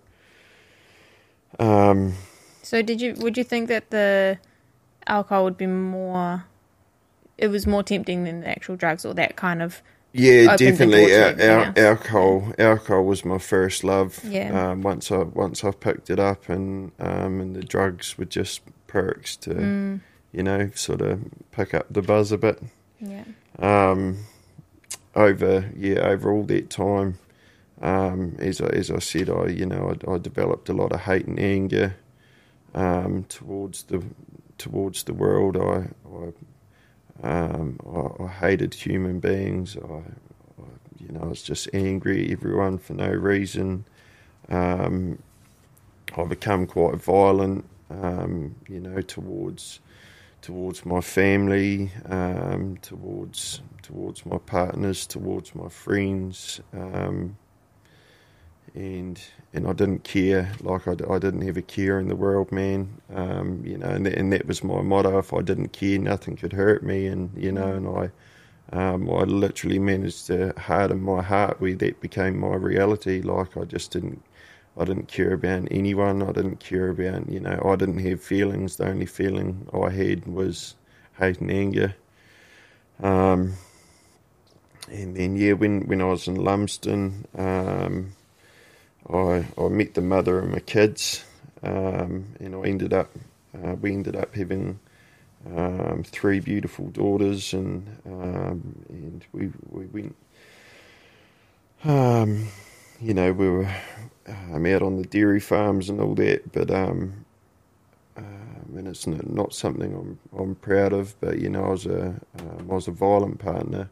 [1.59, 2.13] Um,
[2.63, 4.37] So did you would you think that the
[5.07, 6.45] alcohol would be more
[7.37, 9.81] it was more tempting than the actual drugs or that kind of
[10.13, 11.05] Yeah, definitely.
[11.07, 14.19] door Al- to everything al- alcohol, alcohol was my first love.
[14.25, 14.71] Yeah.
[14.71, 18.61] Um, once I once I picked it up, and um, and the drugs were just
[18.87, 20.01] perks to, Mm.
[20.33, 21.21] you know, sort of
[21.51, 22.61] pick up the buzz a bit.
[22.99, 23.23] Yeah.
[23.59, 24.17] Um,
[25.15, 27.17] over yeah, over all that time,
[27.81, 31.01] um, as I, as I said, I you know I, I developed a lot of
[31.01, 31.95] hate and anger
[32.75, 34.03] um, towards the
[34.57, 35.55] towards the world.
[35.57, 36.31] I I,
[37.23, 37.77] um,
[38.39, 39.77] hated human beings.
[39.77, 40.01] I,
[40.99, 43.85] you know I was just angry at everyone for no reason.
[44.49, 45.19] Um,
[46.17, 49.79] I become quite violent, um, you know, towards
[50.41, 57.37] towards my family, um, towards towards my partners, towards my friends, um,
[58.73, 59.21] and
[59.53, 60.51] and I didn't care.
[60.61, 63.01] Like I, I didn't have a care in the world, man.
[63.13, 65.17] Um, you know, and that, and that was my motto.
[65.17, 67.07] If I didn't care, nothing could hurt me.
[67.07, 68.11] And you know, and I.
[68.73, 73.21] Um, I literally managed to harden my heart where that became my reality.
[73.21, 74.23] Like I just didn't
[74.77, 76.23] I didn't care about anyone.
[76.23, 78.77] I didn't care about, you know, I didn't have feelings.
[78.77, 80.75] The only feeling I had was
[81.19, 81.95] hate and anger.
[83.01, 83.55] Um,
[84.89, 88.13] and then, yeah, when, when I was in Lumsden, um,
[89.09, 91.23] I, I met the mother and my kids,
[91.63, 93.09] um, and I ended up,
[93.55, 94.79] uh, we ended up having
[95.55, 100.15] um, three beautiful daughters, and um, and we we went,
[101.83, 102.47] um,
[103.01, 103.69] you know, we were
[104.27, 107.25] um, out on the dairy farms and all that, but um,
[108.17, 111.19] um, and it's not, not something I'm I'm proud of.
[111.19, 112.07] But you know, I was a
[112.39, 113.89] um, I was a violent partner,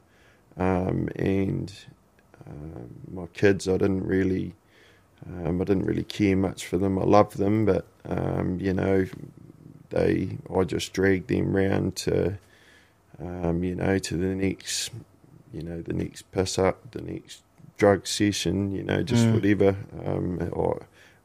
[0.56, 1.74] and
[3.12, 4.54] my kids I didn't really
[5.27, 6.97] um, I didn't really care much for them.
[6.97, 9.05] I loved them, but um, you know,
[9.89, 12.38] they I just dragged them round to
[13.19, 14.91] um, you know to the next
[15.53, 17.43] you know the next piss up, the next
[17.77, 19.34] drug session, you know, just Mm.
[19.34, 19.75] whatever.
[20.05, 20.77] Um, or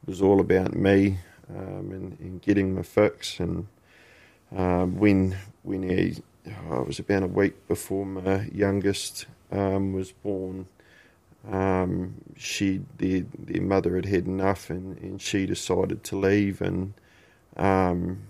[0.02, 1.18] it was all about me
[1.50, 3.40] um, and, and getting my fix.
[3.40, 3.66] And
[4.56, 6.14] um, when when I,
[6.70, 10.66] I was about a week before my youngest um, was born,
[11.50, 16.60] um, she their their mother had had enough, and, and she decided to leave.
[16.60, 16.94] And
[17.56, 18.22] um,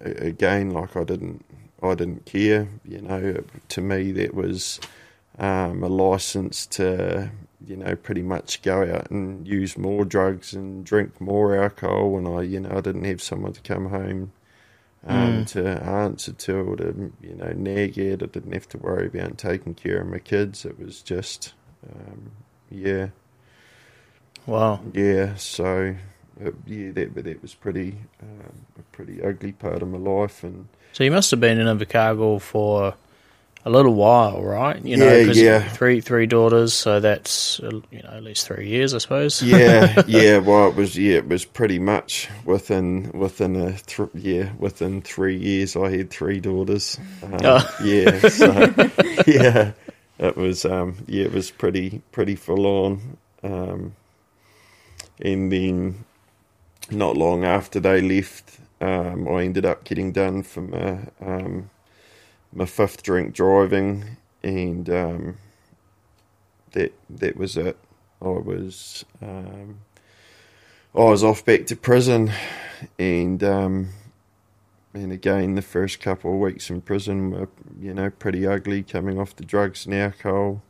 [0.00, 1.44] again, like I didn't
[1.82, 3.42] I didn't care, you know.
[3.68, 4.80] To me, that was
[5.38, 7.30] um, a license to,
[7.64, 12.18] you know, pretty much go out and use more drugs and drink more alcohol.
[12.18, 14.32] And I, you know, I didn't have someone to come home
[15.06, 15.46] um, Mm.
[15.52, 18.22] to answer to or to, you know, nag at.
[18.22, 20.64] I didn't have to worry about taking care of my kids.
[20.64, 21.54] It was just,
[21.86, 22.30] um,
[22.70, 23.08] yeah,
[24.46, 24.80] Wow.
[24.92, 25.34] yeah.
[25.36, 25.94] So,
[26.44, 30.42] uh, yeah, that but that was pretty um, a pretty ugly part of my life,
[30.44, 32.94] and So you must have been in Invercargill for
[33.64, 34.82] a little while, right?
[34.84, 35.68] You know, Yeah, yeah.
[35.68, 39.42] Three three daughters, so that's uh, you know at least three years, I suppose.
[39.42, 40.38] yeah, yeah.
[40.38, 45.36] Well, it was yeah, it was pretty much within within a th- yeah within three
[45.36, 46.98] years I had three daughters.
[47.22, 47.76] Um, Oh.
[47.84, 48.46] Yeah, so
[49.26, 49.72] yeah,
[50.18, 53.18] it was um yeah it was pretty pretty full on.
[53.42, 53.94] Um,
[55.20, 56.04] and then
[56.90, 61.70] not long after they left, um, I ended up getting done for my um,
[62.52, 65.36] my fifth drink driving, and um,
[66.72, 67.76] that that was it.
[68.22, 69.80] I was um,
[70.94, 72.32] I was off back to prison,
[72.98, 73.42] and
[75.02, 77.48] and again the first couple of weeks in prison were
[77.80, 80.62] you know pretty ugly, coming off the drugs and alcohol.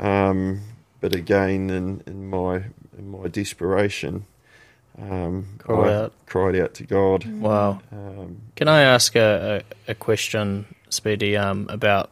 [0.00, 0.62] Um,
[1.00, 2.64] but again, in, in my
[2.96, 4.26] in my desperation,
[5.00, 6.12] um, Cried I out.
[6.26, 7.24] cried out to God.
[7.40, 7.80] Wow.
[7.92, 12.10] Um, Can I ask a, a, a question, Speedy, um, about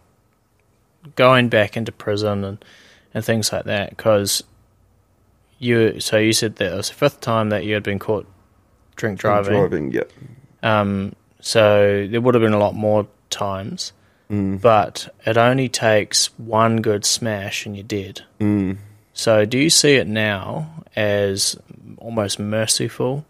[1.16, 2.64] going back into prison and,
[3.12, 3.90] and things like that?
[3.90, 4.44] Because
[5.58, 8.26] you, so you said that it was the fifth time that you had been caught
[8.94, 9.54] drink driving.
[9.54, 10.02] driving, yeah.
[10.62, 13.92] Um, so there would have been a lot more times,
[14.30, 18.22] Mm, but it only takes one good smash and you're dead.
[18.40, 18.76] mm.
[19.14, 21.56] So do you see it now as
[21.98, 23.24] almost merciful,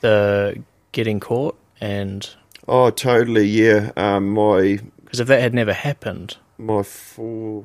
[0.00, 0.62] the
[0.92, 1.56] getting caught?
[1.80, 2.28] And
[2.68, 3.90] Oh, totally, yeah.
[3.96, 7.64] Um, my because if that had never happened, my four,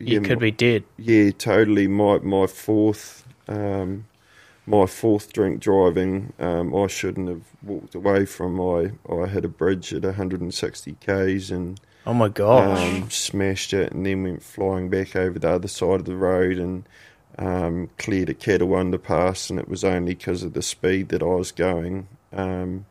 [0.00, 0.82] you yeah, could my- be dead.
[0.98, 1.86] Yeah, totally.
[1.88, 4.06] My my fourth, um,
[4.66, 6.32] my fourth drink driving.
[6.38, 8.90] Um, I shouldn't have walked away from my.
[9.10, 12.78] I had a bridge at 160 k's and Oh my gosh.
[12.80, 16.56] um, smashed it, and then went flying back over the other side of the road
[16.58, 16.84] and
[17.38, 19.50] um, cleared a kettle underpass.
[19.50, 22.86] And it was only because of the speed that I was going um,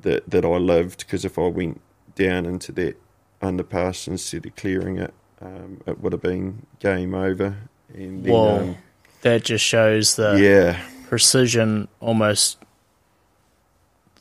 [0.00, 1.00] that that I lived.
[1.00, 1.80] Because if I went
[2.14, 2.96] down into that
[3.42, 5.12] underpass instead of clearing it,
[5.42, 7.56] um, it would have been game over.
[7.92, 8.60] And then, Whoa.
[8.60, 8.76] um,
[9.22, 10.82] That just shows the yeah,
[11.14, 12.58] precision almost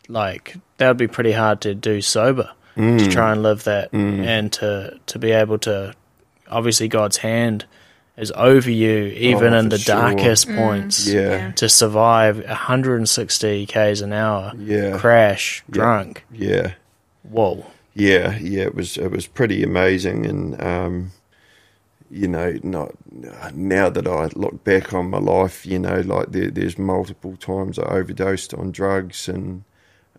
[0.07, 2.97] like that would be pretty hard to do sober Mm.
[2.99, 5.93] to try and live that and to to be able to
[6.49, 7.65] obviously God's hand
[8.17, 9.95] is over you even Oh, in the sure.
[9.95, 11.51] darkest points yeah, Yeah.
[11.51, 15.73] to survive 160 k's an hour yeah, crash Yeah.
[15.73, 16.71] drunk yeah.
[17.23, 17.65] whoa
[17.95, 21.11] Yeah, yeah, it was it was pretty amazing, and um,
[22.13, 22.93] you know, not
[23.55, 27.79] now that I look back on my life, you know, like there, there's multiple times
[27.79, 29.63] I overdosed on drugs, and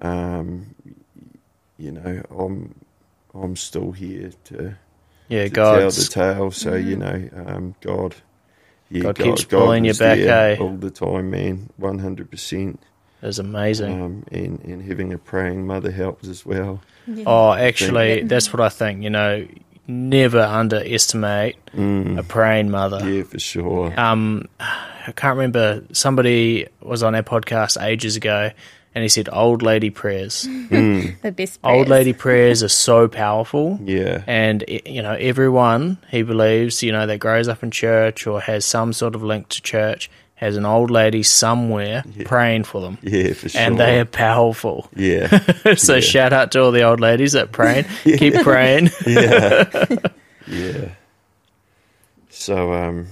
[0.00, 0.74] um,
[1.78, 2.74] you know, I'm
[3.32, 4.76] I'm still here to,
[5.28, 6.50] yeah to tell the tale.
[6.50, 8.16] So you know, um, God,
[8.90, 10.58] yeah, God keeps God pulling you back, there eh?
[10.58, 12.80] all the time, man, one hundred percent.
[13.22, 16.82] is amazing Um, and and having a praying mother helps as well.
[17.06, 17.24] Yeah.
[17.26, 19.46] oh actually that's what I think you know
[19.86, 23.92] never underestimate Mm, a praying mother yeah, for sure.
[23.98, 25.82] um, I can't remember.
[25.92, 28.52] Somebody was on our podcast ages ago,
[28.94, 30.46] and he said old lady prayers.
[30.70, 31.58] Mm, the best.
[31.64, 34.22] old lady prayers are so powerful, yeah.
[34.26, 38.40] and i- you know everyone he believes, you know, that grows up in church or
[38.40, 40.08] has some sort of link to church
[40.44, 43.60] has an old lady somewhere praying for them, Yeah, for sure.
[43.60, 44.88] and they are powerful.
[44.94, 45.26] yeah,
[45.76, 46.00] so Yeah.
[46.00, 47.84] shout out to all the old ladies that praying.
[48.04, 48.90] Keep praying.
[49.06, 49.96] yeah,
[50.46, 50.88] yeah.
[52.30, 53.06] So um,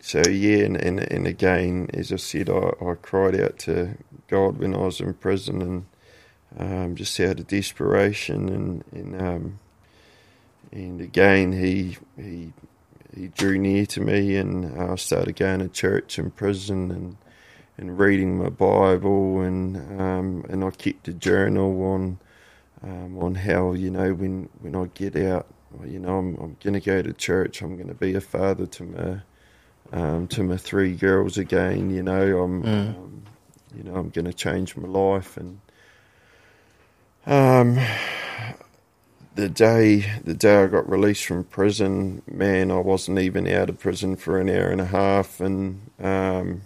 [0.00, 3.96] so yeah, and, and and again, as I said, I, I cried out to
[4.28, 5.86] God when I was in prison, and
[6.58, 9.58] um, just out of desperation, and and um,
[10.72, 12.52] and again, he he
[13.14, 17.16] he drew near to me, and I started going to church and prison, and
[17.76, 22.18] and reading my Bible, and um, and I kept a journal on
[22.82, 25.46] um, on how you know when when I get out,
[25.84, 27.62] you know I'm I'm gonna go to church.
[27.62, 29.20] I'm gonna be a father to my
[29.92, 31.90] um, to my three girls again.
[31.90, 32.88] You know I'm Mm.
[32.96, 33.22] um,
[33.76, 35.60] you know I'm gonna change my life and
[37.26, 37.78] um
[39.38, 43.78] the day the day I got released from prison, man, I wasn't even out of
[43.78, 46.62] prison for an hour and a half, and um,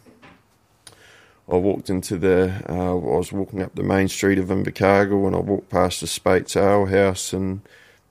[1.51, 2.63] I walked into the.
[2.69, 6.07] Uh, I was walking up the main street of Invercargill, and I walked past the
[6.07, 7.61] Speight's Ale House, and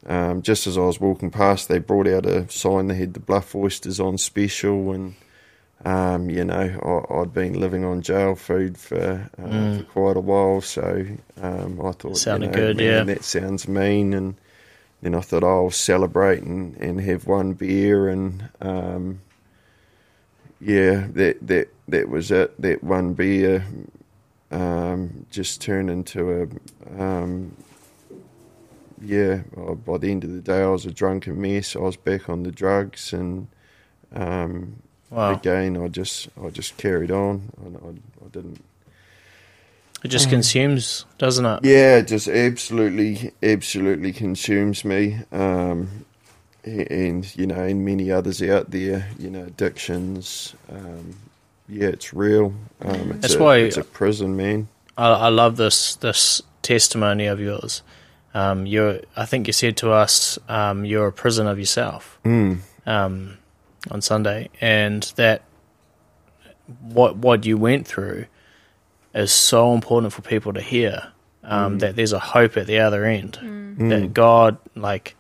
[0.06, 3.20] um, just as I was walking past, they brought out a sign that had the
[3.20, 5.16] Bluff oysters on special, and
[5.86, 6.54] um, you know
[7.10, 9.80] I, I'd been living on jail food for uh, Mm.
[9.80, 11.04] for quite a while, so
[11.42, 13.04] um, I thought, Sounded you know, good, man, yeah.
[13.06, 14.36] that sounds mean, and
[15.02, 19.22] then I thought I'll celebrate and, and have one beer, and um,
[20.60, 22.60] yeah, that that that was it.
[22.62, 23.66] That one beer
[24.52, 26.50] um, just turned into
[26.98, 27.56] a um,
[29.02, 29.42] yeah.
[29.86, 31.76] By the end of the day, I was a drunken mess.
[31.76, 33.48] I was back on the drugs, and
[34.14, 37.52] um, Wow, again, I just I just carried on.
[37.62, 37.90] I, I,
[38.26, 38.64] I didn't.
[40.04, 41.60] It just consumes, doesn't it?
[41.64, 45.20] Yeah, it just absolutely, absolutely consumes me.
[45.32, 46.06] Um,
[46.64, 50.54] and you know, and many others out there, you know, addictions.
[50.72, 51.16] Um,
[51.68, 52.54] yeah, it's real.
[52.82, 54.68] Um, it's That's a, why- it's a prison, man.
[54.98, 57.82] I, I love this this testimony of yours.
[58.34, 62.60] Um, you're, I think you said to us, um, you're a prison of yourself Mm.
[62.86, 63.38] um,
[63.90, 65.42] on Sunday, and that
[66.82, 68.26] what what you went through
[69.14, 71.08] is so important for people to hear.
[71.44, 73.40] Um, That there's a hope at the other end.
[73.90, 75.16] That God, like,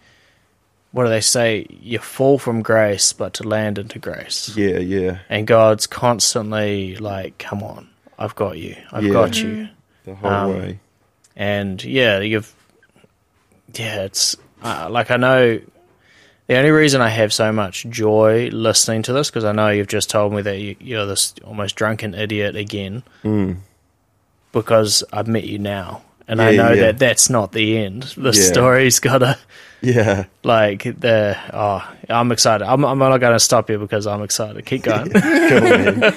[0.91, 1.65] what do they say?
[1.69, 4.55] You fall from grace, but to land into grace.
[4.55, 5.19] Yeah, yeah.
[5.29, 7.89] And God's constantly like, "Come on,
[8.19, 8.75] I've got you.
[8.91, 9.13] I've Yeah.
[9.13, 9.69] got you."
[10.05, 10.79] The whole Um, way.
[11.35, 12.53] and yeah, you've
[13.73, 15.59] yeah, it's uh, like I know
[16.47, 19.87] the only reason I have so much joy listening to this because I know you've
[19.87, 23.57] just told me that you, you're this almost drunken idiot again Mm.
[24.51, 26.81] Because I've met you now, and I know yeah.
[26.83, 28.03] that that's not the end.
[28.17, 28.51] The Yeah.
[28.51, 29.37] story's gotta
[29.81, 30.25] Yeah.
[30.43, 32.65] like the oh, I'm excited.
[32.67, 34.65] I'm I'm not gonna stop you because I'm excited.
[34.65, 35.11] Keep going.
[35.13, 36.13] Man.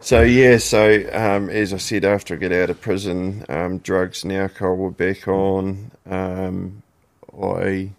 [0.00, 4.22] So yeah, so um, as I said, after I get out of prison, um, drugs
[4.22, 5.90] and alcohol were back on.
[6.06, 6.82] Um,
[7.42, 7.90] I,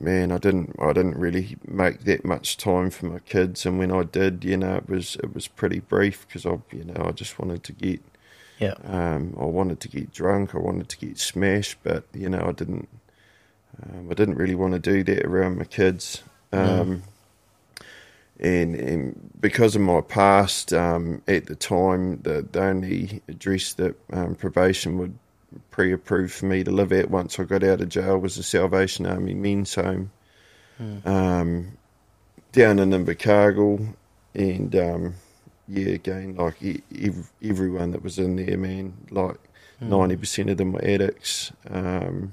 [0.00, 3.92] man, I didn't, I didn't really make that much time for my kids, and when
[3.92, 7.12] I did, you know, it was it was pretty brief because I, you know, I
[7.12, 8.00] just wanted to get,
[8.58, 12.44] yeah, um, I wanted to get drunk, I wanted to get smashed, but you know,
[12.46, 12.88] I didn't,
[13.82, 16.22] um, I didn't really want to do that around my kids.
[16.52, 17.02] Um,
[18.40, 23.96] and, and because of my past, um, at the time, the, the only address that
[24.12, 25.18] um, probation would
[25.70, 29.06] pre-approve for me to live at once I got out of jail was the Salvation
[29.06, 30.10] Army Men's Home.
[31.04, 31.76] um,
[32.52, 33.94] down in Invercargill,
[34.34, 35.14] and um,
[35.66, 39.36] yeah, again, like e- ev- everyone that was in there, man, like
[39.80, 41.52] ninety percent of them were addicts.
[41.68, 42.32] Um,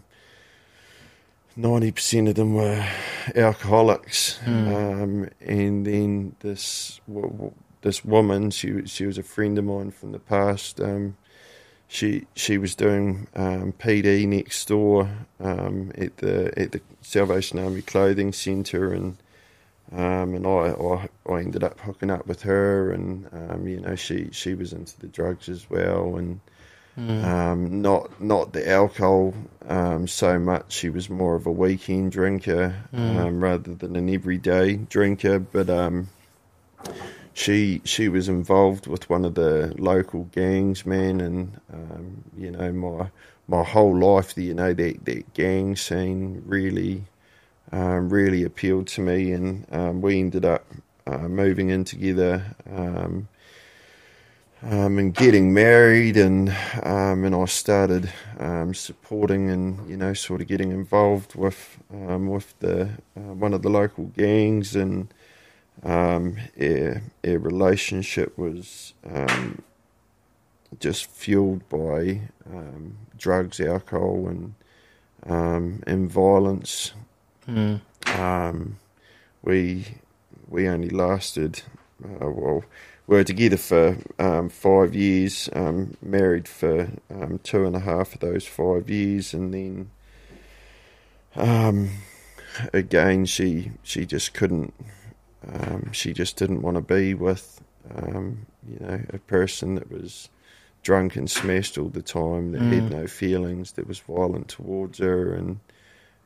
[1.57, 2.85] Ninety percent of them were
[3.33, 9.57] alcoholics, um, and then this w- w- this woman, she was- she was a friend
[9.57, 10.81] of mine from the past.
[10.81, 11.15] Um,
[11.87, 15.09] she she was doing um, PD next door
[15.39, 19.17] um, at the at the Salvation Army Clothing Centre, and
[19.91, 23.95] um, and I, I I ended up hooking up with her, and um, you know
[23.95, 26.39] she she was into the drugs as well, and
[26.97, 29.33] um, not not the alcohol
[29.67, 30.71] um, so much.
[30.71, 35.69] She was more of a weekend drinker um, rather than an everyday drinker, but.
[37.35, 42.71] She she was involved with one of the local gangs, man, and um, you know
[42.71, 43.09] my
[43.49, 47.03] my whole life, you know that that gang scene really
[47.73, 50.65] um, really appealed to me, and um, we ended up
[51.05, 52.55] uh, moving in together.
[52.73, 53.27] Um,
[54.63, 56.49] um, and getting married, and
[56.83, 58.09] um, and I started
[58.73, 63.69] supporting and you know sort of getting involved with with the uh, one of the
[63.69, 65.13] local gangs, and
[65.85, 69.61] um, our, our relationship was um,
[70.79, 72.21] just fueled by
[72.51, 74.55] um, drugs, alcohol, and
[75.27, 76.93] um, and violence.
[77.47, 77.81] Mm.
[78.19, 78.77] Um,
[79.43, 79.85] we
[80.49, 81.61] we only lasted
[82.03, 82.65] uh, well.
[83.07, 88.15] We were together for um, five years, um, married for um, two and a half
[88.15, 89.91] of those five years, and then
[91.35, 91.91] um,
[92.73, 94.73] again she she just couldn't
[95.53, 97.61] um, she just didn't want to be with
[97.95, 100.29] um, you know a person that was
[100.81, 105.33] drunk and smashed all the time that had no feelings that was violent towards her
[105.33, 105.59] and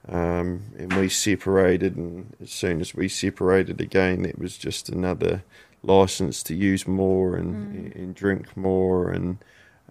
[0.07, 5.43] um, and we separated and as soon as we separated again it was just another
[5.83, 9.37] license to use more and, and drink more and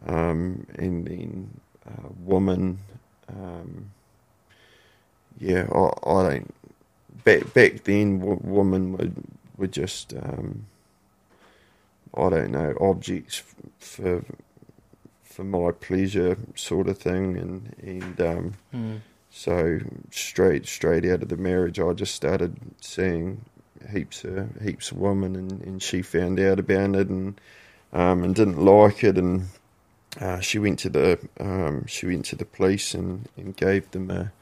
[0.06, 2.78] um, and then uh, woman
[3.28, 3.90] um,
[5.38, 6.54] yeah I, I don't
[7.28, 9.14] back back then w- women would
[9.58, 10.66] would just um,
[12.16, 14.24] I don't know objects f- for
[15.24, 19.00] for my pleasure sort of thing and and um, Mm.
[19.30, 23.42] so straight straight out of the marriage I just started seeing
[23.92, 27.40] heaps of heaps of women and, and she found out about it and
[27.92, 29.48] um, and didn't like it and
[30.20, 34.10] uh, she went to the um, she went to the police and, and gave them
[34.10, 34.32] a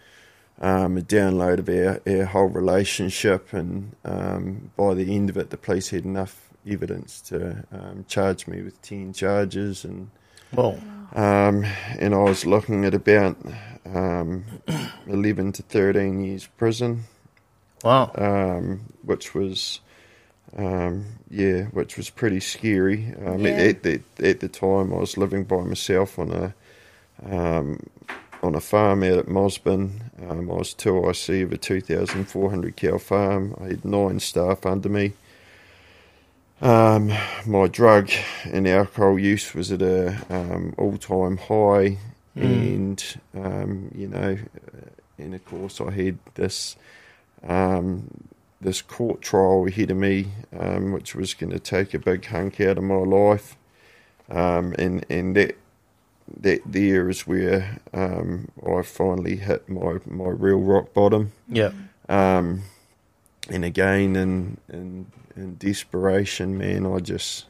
[0.61, 5.51] um, a download of our, our whole relationship, and um, by the end of it,
[5.51, 10.11] the police had enough evidence to um, charge me with ten charges, and
[10.53, 10.79] Well,
[11.15, 11.65] um,
[11.99, 13.37] and I was looking at about
[13.85, 14.45] um,
[15.07, 17.05] eleven to thirteen years prison,
[17.85, 18.11] wow.
[18.17, 19.81] um, which was
[20.57, 23.15] um, yeah, which was pretty scary.
[23.25, 23.51] Um, Yeah.
[23.51, 26.55] at, at, the, at the time, I was living by myself on a
[27.31, 27.81] um,
[28.43, 30.06] on a farm out at Mossburn.
[30.23, 33.55] Um, I was two IC of a 2,400 cow farm.
[33.61, 35.13] I had nine staff under me.
[36.63, 37.13] Um,
[37.45, 38.11] my drug
[38.45, 41.99] and alcohol use was at a um, all time high,
[42.35, 43.05] and
[43.35, 44.89] um, you know, uh,
[45.19, 46.77] and of course I had this
[47.47, 48.09] um,
[48.59, 52.59] this court trial ahead of me, um, which was going to take a big hunk
[52.63, 53.57] out of my life,
[54.31, 55.57] um, and and that
[56.41, 61.33] that there is where um, I finally hit my my real rock bottom.
[61.49, 61.73] Yeah.
[62.09, 62.63] Um,
[63.49, 65.07] and again, in, in
[65.37, 67.47] in desperation, man, I just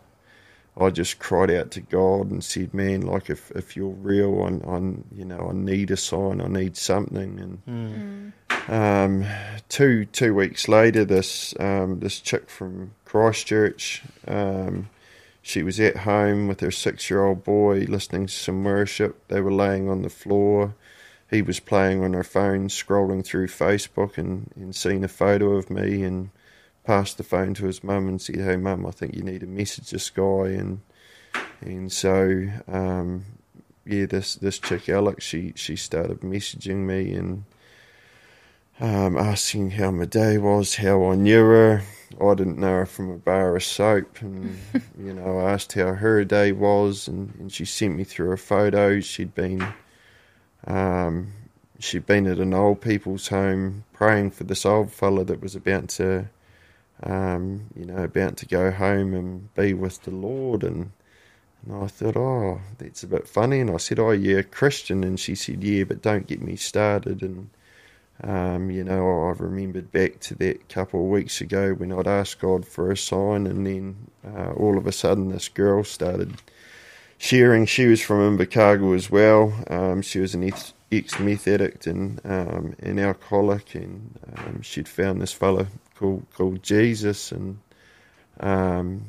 [0.79, 4.70] I just cried out to God and said, "Man, like if, if you're real, I,
[4.70, 4.79] I
[5.14, 8.33] you know I need a sign, I need something." And
[8.68, 9.24] um,
[9.68, 14.91] two two weeks later, this um, this chick from Christchurch, um,
[15.47, 19.28] she was at home with her six year old boy listening to some worship.
[19.28, 20.74] They were laying on the floor.
[21.30, 25.70] He was playing on her phone, scrolling through Facebook, and, and seen a photo of
[25.70, 26.30] me and
[26.82, 29.47] passed the phone to his mum and said, "Hey, mum, I think you need to
[29.47, 30.80] message this guy." And
[31.61, 33.24] and so um,
[33.84, 37.44] yeah, this this chick Alex, she she started messaging me and
[38.81, 41.83] um, asking how my day was, how I knew her.
[42.20, 44.59] I didn't know her from a bar of soap, and
[44.99, 48.37] you know, I asked how her day was, and, and she sent me through her
[48.37, 49.05] photos.
[49.05, 49.66] She'd been
[50.66, 51.33] um,
[51.79, 55.89] she'd been at an old people's home praying for this old fella that was about
[55.89, 56.29] to,
[57.03, 60.93] um, you know, about to go home and be with the Lord, and
[61.66, 63.59] and I thought, oh, that's a bit funny.
[63.61, 65.03] And I said, oh, yeah, Christian.
[65.03, 67.22] And she said, yeah, but don't get me started.
[67.22, 67.51] And
[68.23, 72.41] Um, you know, I remembered back to that couple of weeks ago when I'd asked
[72.41, 73.97] God for a sign, and then
[74.27, 76.35] uh, all of a sudden this girl started
[77.19, 77.67] sharing.
[77.67, 79.53] She was from Invercargill as well.
[79.69, 80.51] Um, she was an
[80.91, 86.62] ex meth addict and um, an alcoholic, and um, she'd found this fella called called
[86.62, 87.59] Jesus, and
[88.41, 89.05] um,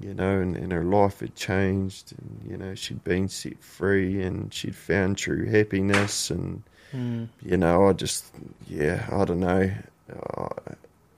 [0.00, 4.20] you know, and, and her life had changed, and you know, she'd been set free,
[4.22, 6.62] and she'd found true happiness, and
[6.94, 7.28] Mm.
[7.42, 8.24] you know, I just,
[8.66, 9.70] yeah, I don't know.
[10.10, 10.48] Uh,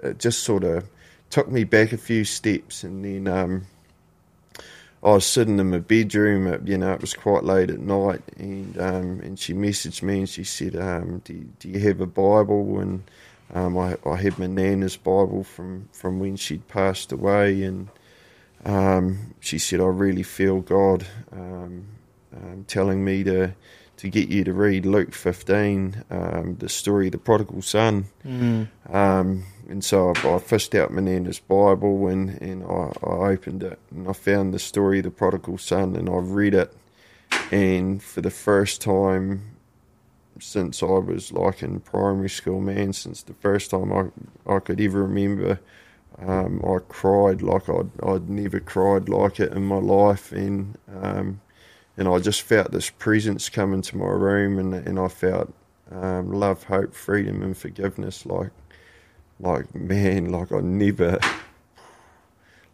[0.02, 0.84] it just sort of
[1.30, 3.66] took me back a few steps, and then um,
[5.02, 6.46] I was sitting in my bedroom.
[6.52, 10.18] At, you know, it was quite late at night, and um, and she messaged me
[10.18, 13.02] and she said, um, do, "Do you have a Bible?" And
[13.54, 17.88] um, I, I had my nana's Bible from from when she'd passed away, and
[18.64, 21.86] um, she said, "I really feel God um,
[22.66, 23.54] telling me to."
[24.00, 28.06] To get you to read Luke 15, um, the story of the prodigal son.
[28.24, 28.68] Mm.
[28.88, 33.62] Um, and so I, I, fished out my nana's Bible and, and I, I, opened
[33.62, 36.74] it and I found the story of the prodigal son and I read it.
[37.52, 39.42] And for the first time
[40.38, 44.06] since I was like in primary school, man, since the first time I,
[44.50, 45.60] I could ever remember,
[46.18, 50.32] um, I cried like I'd, I'd never cried like it in my life.
[50.32, 51.42] And, um,
[51.96, 55.52] and I just felt this presence come into my room, and and I felt
[55.90, 58.24] um, love, hope, freedom, and forgiveness.
[58.24, 58.50] Like,
[59.38, 61.18] like man, like I never,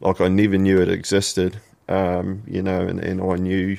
[0.00, 1.60] like I never knew it existed.
[1.88, 3.78] Um, you know, and, and I knew,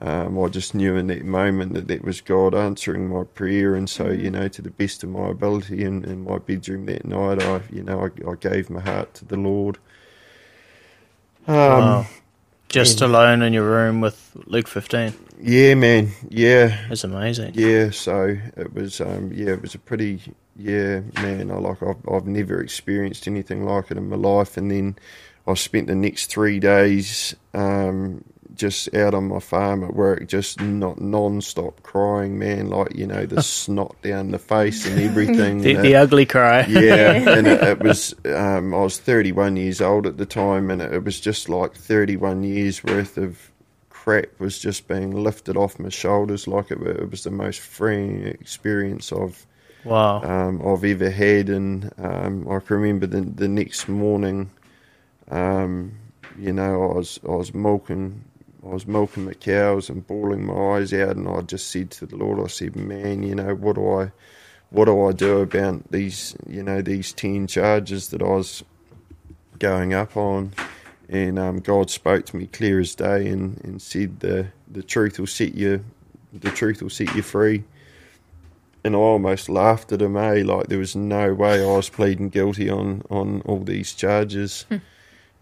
[0.00, 3.88] um, I just knew in that moment that that was God answering my prayer, and
[3.88, 7.42] so you know, to the best of my ability, in, in my bedroom that night,
[7.42, 9.78] I you know I, I gave my heart to the Lord.
[11.46, 12.06] Um, wow.
[12.68, 15.14] Just alone in your room with Luke 15.
[15.40, 16.10] Yeah, man.
[16.28, 16.76] Yeah.
[16.90, 17.52] It's amazing.
[17.54, 20.20] Yeah, so it was um yeah, it was a pretty
[20.56, 24.70] yeah, man, I like I've I've never experienced anything like it in my life and
[24.70, 24.96] then
[25.46, 30.60] I spent the next 3 days um just out on my farm at work, just
[30.60, 32.68] not non-stop crying, man.
[32.68, 35.60] Like you know, the snot down the face and everything.
[35.60, 36.66] the, the ugly cry.
[36.66, 38.14] Yeah, and it, it was.
[38.24, 41.74] Um, I was 31 years old at the time, and it, it was just like
[41.74, 43.50] 31 years worth of
[44.06, 46.46] crap was just being lifted off my shoulders.
[46.46, 49.44] Like it, it was the most freeing experience I've
[49.84, 54.50] wow um, I've ever had, and um, I can remember the the next morning.
[55.28, 55.98] Um,
[56.38, 58.24] you know, I was I was milking
[58.66, 62.06] I was milking the cows and bawling my eyes out, and I just said to
[62.06, 64.12] the Lord, I said, "Man, you know what do I,
[64.70, 68.64] what do I do about these, you know, these ten charges that I was
[69.58, 70.52] going up on?"
[71.08, 75.20] And um, God spoke to me clear as day, and, and said, "the The truth
[75.20, 75.84] will set you,
[76.32, 77.62] the truth will set you free."
[78.82, 80.42] And I almost laughed at him, eh?
[80.44, 84.66] Like there was no way I was pleading guilty on on all these charges.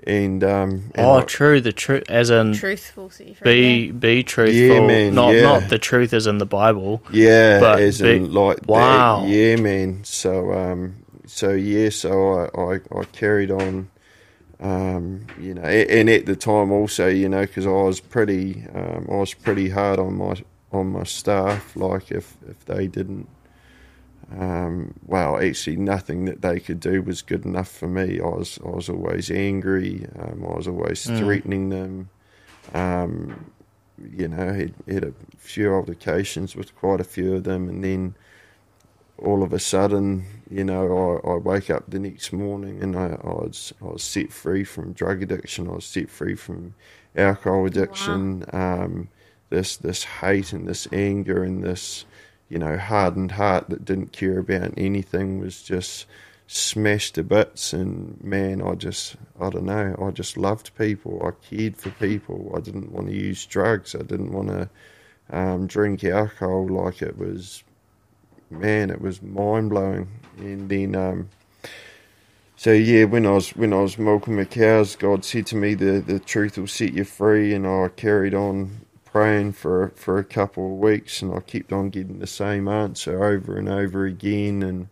[0.07, 1.62] And, um, and oh, I, true.
[1.62, 3.11] The truth, as in truthful,
[3.42, 4.55] be be truthful.
[4.55, 5.40] Yeah, man, not yeah.
[5.40, 7.02] not the truth as in the Bible.
[7.11, 9.20] Yeah, but as be, in like wow.
[9.20, 9.28] That.
[9.28, 10.05] Yeah, man.
[10.05, 13.88] So um, so yeah, so I I, I carried on.
[14.61, 19.07] Um, you know, and at the time also, you know, because I was pretty, um,
[19.11, 20.36] I was pretty hard on my
[20.72, 21.74] on my staff.
[21.76, 23.28] Like if if they didn't
[24.33, 28.20] um, well, actually, nothing that they could do was good enough for me.
[28.20, 30.07] I was, I was always angry.
[30.18, 31.18] Um, I was always mm.
[31.18, 32.11] threatening them.
[32.72, 33.53] Um,
[34.11, 38.14] you know, had, had a few altercations with quite a few of them, and then
[39.18, 43.16] all of a sudden, you know, I, I wake up the next morning and I,
[43.22, 45.68] I, was I was set free from drug addiction.
[45.68, 46.75] I was set free from
[47.16, 48.45] alcohol addiction.
[48.53, 48.85] Wow.
[48.85, 49.09] Um,
[49.51, 52.07] this this hate and this anger and this
[52.49, 56.07] you know, hardened heart that didn't care about anything was just
[56.47, 57.72] smashed to bits.
[57.72, 61.22] And man, I just, I don't know, I just loved people.
[61.24, 62.53] I cared for people.
[62.57, 63.95] I didn't want to use drugs.
[63.95, 64.68] I didn't want to
[65.30, 67.64] um, drink alcohol like it was,
[68.51, 70.09] man, it was mind blowing.
[70.38, 71.30] And then, um,
[72.57, 75.74] so yeah, when I was when I was milking my cows, God said to me,
[75.74, 78.84] "the the truth will set you free," and I carried on
[79.14, 83.24] praying for for a couple of weeks, and I kept on getting the same answer
[83.24, 84.62] over and over again.
[84.64, 84.88] And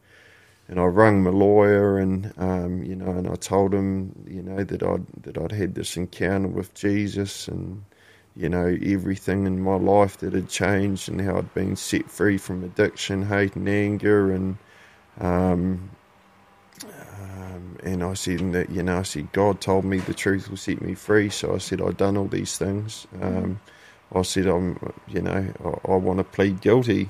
[0.68, 4.64] and I rang my lawyer, and um, you know, and I told him, you know,
[4.64, 7.84] that I'd that I'd had this encounter with Jesus, and
[8.36, 12.38] you know, everything in my life that had changed, and how I'd been set free
[12.38, 14.58] from addiction, hate, and anger, and
[15.20, 15.90] um,
[17.20, 20.56] um, and I said that you know I said God told me the truth will
[20.58, 23.06] set me free, so I said I'd done all these things.
[23.20, 23.60] Um,
[24.14, 27.08] I said, I'm, you know, I, I want to plead guilty.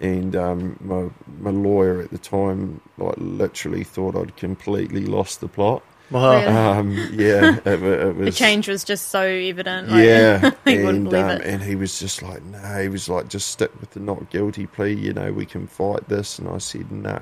[0.00, 1.08] and um, my
[1.40, 5.82] my lawyer at the time like literally thought I'd completely lost the plot.
[6.10, 6.32] Wow.
[6.40, 6.46] Really?
[6.46, 9.88] Um, yeah, it, it was The change was just so evident.
[9.88, 11.46] Like, yeah, he wouldn't and believe um, it.
[11.46, 14.66] and he was just like, no, he was like, just stick with the not guilty
[14.66, 14.92] plea.
[14.92, 16.38] You know, we can fight this.
[16.38, 17.20] And I said, nah.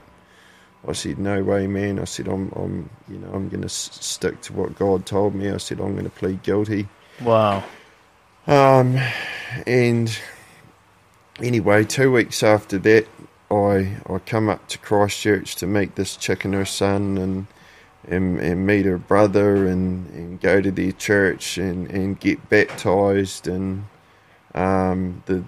[0.86, 2.00] I said, no way, man.
[2.00, 5.32] I said, I'm, I'm, you know, I'm going to s- stick to what God told
[5.34, 5.48] me.
[5.50, 6.88] I said, I'm going to plead guilty.
[7.20, 7.62] Wow.
[8.46, 8.98] Um,
[9.66, 10.18] and
[11.40, 13.06] anyway, two weeks after that,
[13.50, 17.46] I I come up to Christchurch to meet this chick and her son, and
[18.08, 23.46] and, and meet her brother, and, and go to their church and, and get baptized.
[23.46, 23.84] And
[24.54, 25.46] um, the, the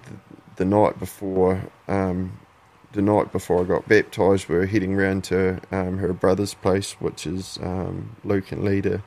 [0.57, 2.39] the night before um,
[2.93, 6.93] the night before I got baptized, we were heading round to um, her brother's place,
[6.93, 9.03] which is um, Luke and Lita,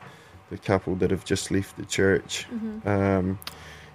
[0.50, 2.46] the couple that have just left the church.
[2.86, 3.38] Um,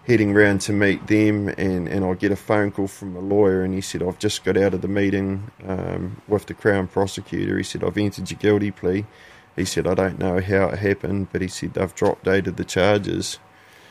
[0.06, 3.64] heading round to meet them, and, and I get a phone call from a lawyer,
[3.64, 7.58] and he said, I've just got out of the meeting um, with the Crown prosecutor.
[7.58, 9.06] He said, I've entered your guilty plea.
[9.56, 12.58] He said, I don't know how it happened, but he said they've dropped drop dated
[12.58, 13.40] the charges.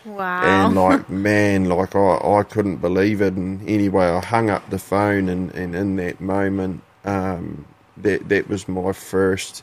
[0.05, 0.43] Wow.
[0.43, 3.35] And like, man, like I, I couldn't believe it.
[3.35, 7.65] And anyway, I hung up the phone, and, and in that moment, um,
[7.97, 9.63] that that was my first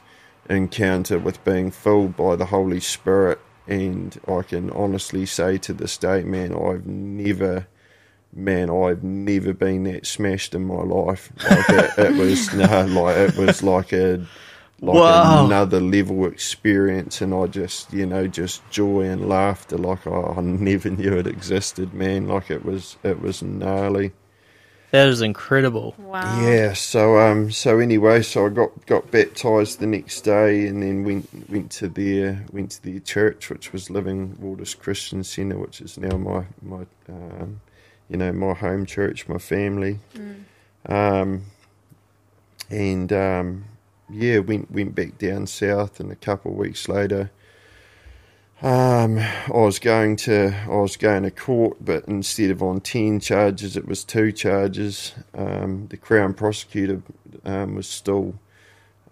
[0.49, 3.39] encounter with being filled by the Holy Spirit.
[3.69, 7.67] And I can honestly say to this day, man, I've never,
[8.33, 11.31] man, I've never been that smashed in my life.
[11.43, 14.25] Like it, it was no, like it was like a
[14.81, 15.45] like Wow.
[15.45, 20.41] another level experience and I just you know just joy and laughter like I, I
[20.41, 24.13] never knew it existed man like it was it was gnarly
[24.91, 25.95] That is incredible.
[25.97, 26.41] wow.
[26.41, 31.03] yeah so um so anyway so I got got baptized the next day and then
[31.03, 35.81] went went to their went to their church which was Living Waters Christian Centre which
[35.81, 37.61] is now my my um
[38.09, 39.99] you know my home church my family
[40.87, 41.43] um
[42.69, 43.65] and um
[44.11, 47.29] yeah, went went back down south, and a couple of weeks later,
[48.61, 53.19] um, I was going to I was going to court, but instead of on ten
[53.19, 55.13] charges, it was two charges.
[55.33, 57.01] Um, the Crown prosecutor
[57.45, 58.35] um, was still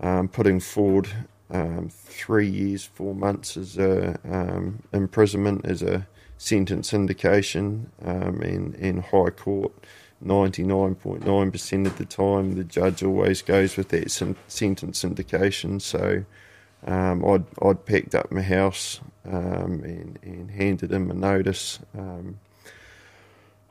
[0.01, 1.07] um, putting forward
[1.49, 9.01] um, three years, four months as a um, imprisonment as a sentence indication, in in
[9.01, 9.71] High Court.
[10.25, 14.09] 99.9% of the time, the judge always goes with that
[14.47, 15.79] sentence indication.
[15.79, 16.25] So
[16.85, 22.39] um, I'd, I'd packed up my house um, and, and handed him a notice um,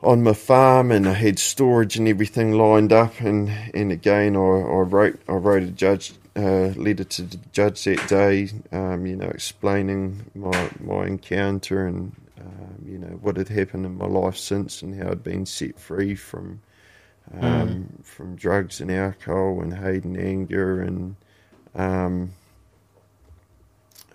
[0.01, 3.19] on my farm, and I had storage and everything lined up.
[3.19, 7.83] And, and again, I, I wrote I wrote a judge uh, letter to the judge
[7.85, 13.49] that day, um, you know, explaining my my encounter and um, you know what had
[13.49, 16.61] happened in my life since and how I'd been set free from
[17.41, 21.15] um, from drugs and alcohol and hate and anger and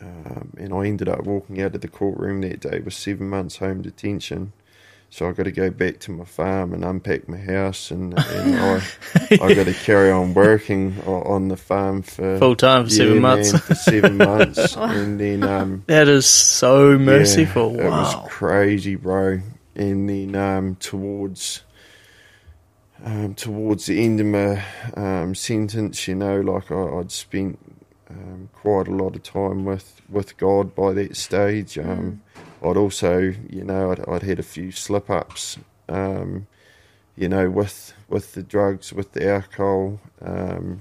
[0.02, 3.56] um, and I ended up walking out of the courtroom that day with seven months
[3.58, 4.52] home detention.
[5.10, 8.56] So I got to go back to my farm and unpack my house, and, and
[8.58, 8.82] I
[9.42, 13.20] I got to carry on working on the farm for Full time for seven yeah,
[13.28, 13.52] months.
[13.52, 17.76] man, for seven months, and then um, That is so merciful.
[17.76, 18.22] yeah, It wow.
[18.22, 19.40] was crazy, bro.
[19.76, 21.62] And then um, towards
[23.04, 24.64] um, towards the end of my
[24.96, 27.58] um, sentence, you know, like I, I'd spent
[28.12, 31.78] um, quite a lot of time with, with God by that stage.
[31.78, 32.22] Um,
[32.62, 35.58] I'd also, you know, I'd, I'd had a few slip ups,
[35.88, 36.46] um,
[37.16, 40.00] you know, with with the drugs, with the alcohol.
[40.20, 40.80] Um,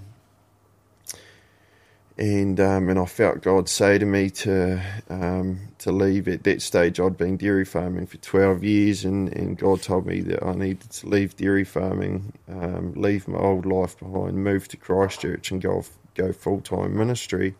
[2.17, 6.61] and um, and I felt God say to me to um, to leave at that
[6.61, 6.99] stage.
[6.99, 10.91] I'd been dairy farming for twelve years, and, and God told me that I needed
[10.91, 15.83] to leave dairy farming, um, leave my old life behind, move to Christchurch, and go
[16.15, 17.55] go full time ministry.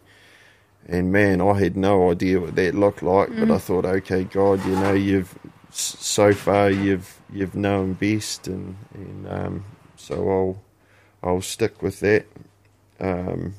[0.88, 4.66] And man, I had no idea what that looked like, but I thought, okay, God,
[4.66, 5.38] you know, you've
[5.70, 10.30] so far you've you've known best, and and um, so
[11.24, 12.26] I'll I'll stick with that.
[13.00, 13.54] Um,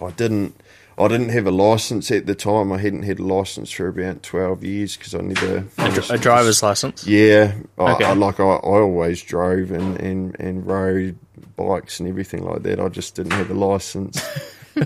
[0.00, 0.60] I didn't.
[1.00, 2.72] I didn't have a license at the time.
[2.72, 6.18] I hadn't had a license for about twelve years because I never A, finished a
[6.18, 7.06] driver's license.
[7.06, 11.16] Yeah, I, I, like I, I always drove and, and, and rode
[11.56, 12.80] bikes and everything like that.
[12.80, 14.22] I just didn't have a license,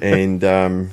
[0.02, 0.90] and um,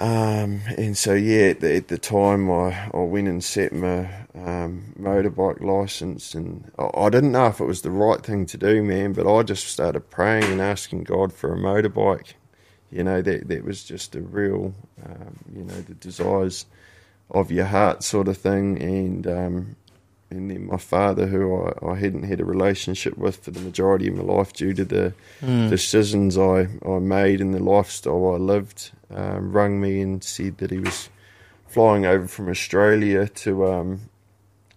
[0.00, 4.08] um, and so yeah, at the, at the time I, I went and set my
[4.34, 8.56] um, motorbike license, and I, I didn't know if it was the right thing to
[8.56, 9.12] do, man.
[9.12, 12.32] But I just started praying and asking God for a motorbike.
[12.90, 16.64] You know that that was just a real, um, you know, the desires
[17.30, 19.76] of your heart sort of thing, and um,
[20.30, 24.08] and then my father, who I, I hadn't had a relationship with for the majority
[24.08, 25.12] of my life due to the
[25.42, 25.68] Mm.
[25.70, 30.70] decisions I, I made and the lifestyle I lived, um, rung me and said that
[30.70, 31.08] he was
[31.66, 34.00] flying over from Australia to um,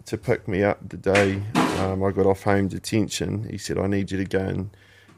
[0.06, 1.42] to pick me up the day
[1.80, 3.48] um, I got off home detention.
[3.50, 4.70] He said, "I need you to go in,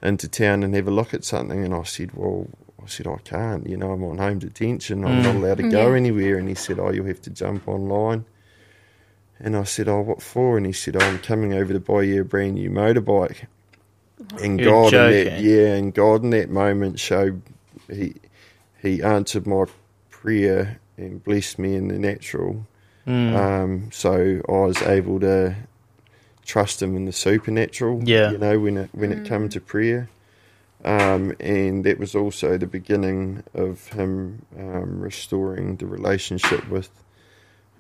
[0.02, 2.48] into town and have a look at something." And I said, "Well."
[2.84, 5.06] I said, I can't, you know, I'm on home detention.
[5.06, 5.38] I'm not Mm.
[5.38, 5.96] allowed to go Yeah.
[5.98, 6.38] anywhere.
[6.38, 8.26] And he said, Oh, you'll have to jump online.
[9.40, 10.58] And I said, Oh, what for?
[10.58, 13.48] And he said, oh, I'm coming over to buy you a brand new motorbike.
[14.42, 17.42] And You're God, in that, yeah, and God in that moment showed
[17.90, 18.16] he
[18.82, 19.66] he answered my
[20.10, 22.66] prayer and blessed me in the natural.
[23.06, 23.36] Mm.
[23.36, 25.56] Um, so I was able to
[26.46, 28.02] trust him in the supernatural.
[28.04, 28.32] Yeah.
[28.32, 30.10] you know when it when it came to prayer.
[30.84, 36.92] Um, and that was also the beginning of him um, restoring the relationship with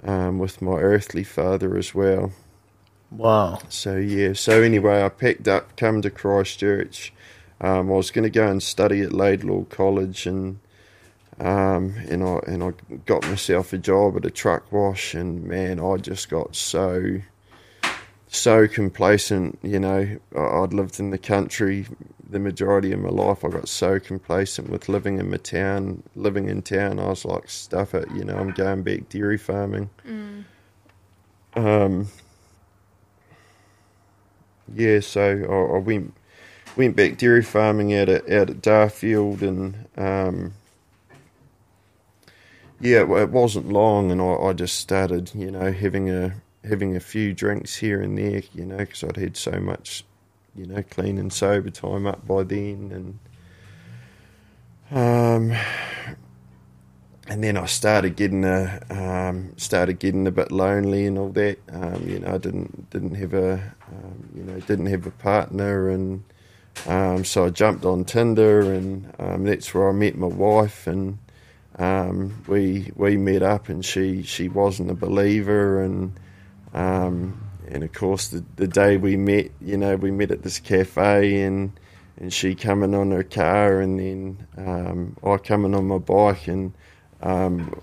[0.06, 2.32] um, with my earthly father as well.
[3.12, 3.60] wow.
[3.70, 4.34] So yeah.
[4.34, 7.12] So anyway, I packed up, come to Christchurch.
[7.60, 10.60] Um, I was going to go and study at Laidlaw College, and
[11.40, 12.72] um, and I and I
[13.06, 17.22] got myself a job at a truck wash, and man, I just got so
[18.36, 19.60] so complacent.
[19.62, 21.86] You know, I'd lived in the country
[22.28, 23.46] the majority of my life.
[23.46, 27.00] I got so complacent with living in my town, living in town.
[27.00, 28.10] I was like, stuff it.
[28.14, 29.90] You know, I'm going back dairy farming.
[31.56, 32.08] Um,
[34.74, 36.14] yeah, so I, I went
[36.76, 40.54] went back dairy farming out at out at Darfield, and um,
[42.80, 46.36] yeah, it, it wasn't long, and I, I just started, you know, having a
[46.68, 50.04] having a few drinks here and there, you know, because I'd had so much,
[50.56, 53.20] you know, clean and sober time up by then, and
[54.92, 55.58] um,
[57.28, 61.58] and then I started getting a um, started getting a bit lonely and all that.
[61.72, 63.54] Um, you know, I didn't didn't have a
[63.88, 66.24] um, you know didn't have a partner, and
[66.88, 71.18] um, so I jumped on Tinder, and um, that's where I met my wife, and
[71.80, 76.14] um, we we met up, and she she wasn't a believer, and
[76.76, 80.60] um, and of course the the day we met, you know, we met at this
[80.60, 81.72] cafe, and
[82.18, 86.74] and she coming on her car, and then um, I coming on my bike, and
[87.22, 87.82] um,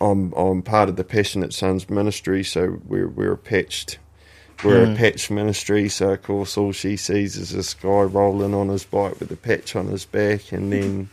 [0.00, 3.98] I'm I'm part of the Passionate Sons ministry, so we're we're a patched
[4.62, 5.88] we're a patched ministry.
[5.88, 9.36] So of course all she sees is this guy rolling on his bike with a
[9.36, 11.08] patch on his back, and then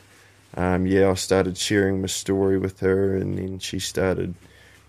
[0.55, 4.35] um, yeah, I started sharing my story with her, and then she started,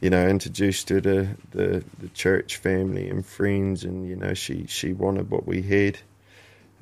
[0.03, 4.67] you know, introduced her to the the church family and friends, and you know she
[4.67, 5.99] she wanted what we had.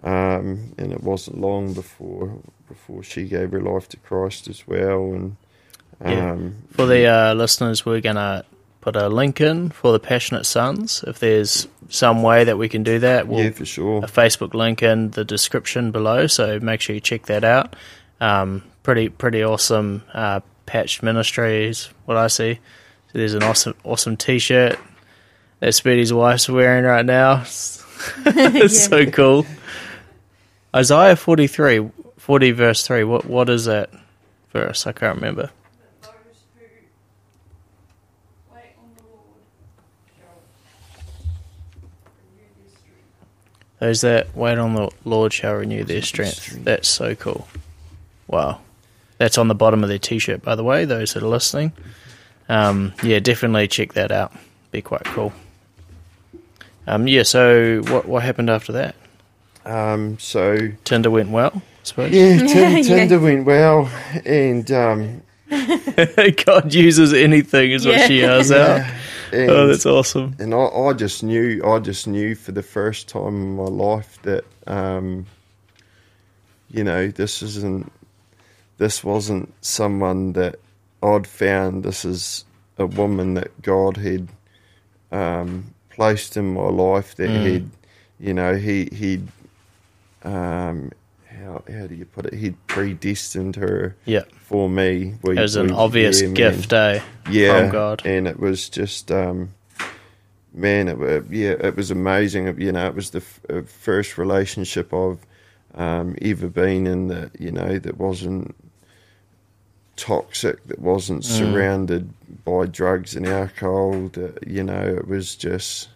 [0.03, 2.33] Um, and it wasn't long before
[2.69, 5.37] before she gave her life to Christ as well, and
[6.01, 6.33] Yeah.
[6.33, 8.45] um, For the uh, listeners, we're going to
[8.81, 11.05] put a link in for the Passionate Sons.
[11.07, 13.99] If there's some way that we can do that, we'll yeah, for sure.
[13.99, 16.27] a Facebook link in the description below.
[16.29, 17.77] So make sure you check that out.
[18.23, 21.91] Um, pretty pretty awesome uh, patched ministries.
[22.07, 22.59] What I see.
[23.13, 24.79] So there's an awesome awesome T-shirt
[25.59, 27.41] that Speedy's wife's wearing right now.
[28.25, 29.47] it's so cool.
[30.75, 33.03] Isaiah 43, 40 verse three.
[33.03, 33.91] What what is that
[34.53, 34.87] verse?
[34.87, 35.51] I can't remember.
[43.81, 44.25] Those who wait on the Lord shall renew their strength.
[44.25, 46.03] That wait on the Lord shall renew their.
[46.03, 46.65] Strength.
[46.65, 47.49] That's so cool.
[48.29, 48.61] Wow.
[49.19, 51.73] That's on the bottom of their t shirt, by the way, those that are listening.
[52.51, 54.33] Um, yeah, definitely check that out.
[54.73, 55.33] Be quite cool.
[56.87, 58.97] Um, yeah, so what what happened after that?
[59.65, 62.13] Um, so Tinder went well, I suppose.
[62.13, 62.83] yeah, Tin- Yeah.
[62.83, 63.89] Tinder went well,
[64.25, 65.23] and um,
[66.47, 68.81] God uses anything, is what she yells out.
[69.33, 70.35] and, Oh, that's awesome.
[70.41, 74.19] and I, I just knew, I just knew for the first time in my life
[74.23, 75.27] that, um,
[76.71, 77.93] you know, this isn't,
[78.79, 80.57] this wasn't someone that
[81.03, 81.83] I'd found.
[81.85, 82.45] This is
[82.79, 84.29] a woman that God had
[85.13, 87.53] um, placed in my life that Mm.
[87.53, 87.71] had,
[88.21, 89.27] you know, he he'd,
[90.23, 90.93] um,
[91.43, 92.35] how how do you put it?
[92.35, 94.25] He'd predestined her Yeah.
[94.43, 95.15] for me.
[95.23, 97.01] We, It was an we- obvious yeah, man gift, eh?
[97.31, 98.03] yeah, from God.
[98.05, 99.51] and it was just, um,
[100.53, 102.61] man, it, yeah, it was amazing.
[102.61, 105.19] You know, it was the f- uh, first relationship I've
[105.75, 108.55] um, ever been in that you know that wasn't
[110.01, 111.39] toxic, that wasn't Mm.
[111.39, 112.13] surrounded
[112.45, 114.09] by drugs and alcohol.
[114.13, 115.89] That you know, it was just.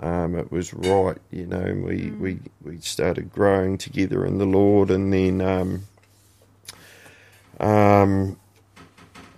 [0.00, 4.46] Um, it was right, you know, and we, we, we started growing together in the
[4.46, 5.82] Lord, and then um,
[7.58, 8.38] um,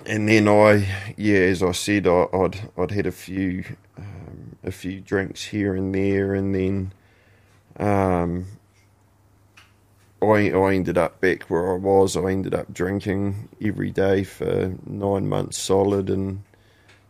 [0.04, 0.86] and then I,
[1.16, 3.64] yeah, as I said, I, I'd I'd had a few
[3.96, 6.92] um, a few drinks here and there, and then
[7.78, 8.44] um,
[10.22, 12.16] I I ended up back where I was.
[12.16, 16.42] I ended up drinking every day for nine months solid, and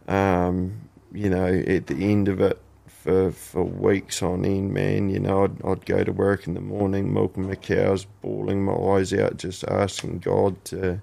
[0.07, 5.19] um, you know, at the end of it, for for weeks on end, man, you
[5.19, 9.13] know, I'd, I'd go to work in the morning, milking my cows, bawling my eyes
[9.13, 11.01] out, just asking God to,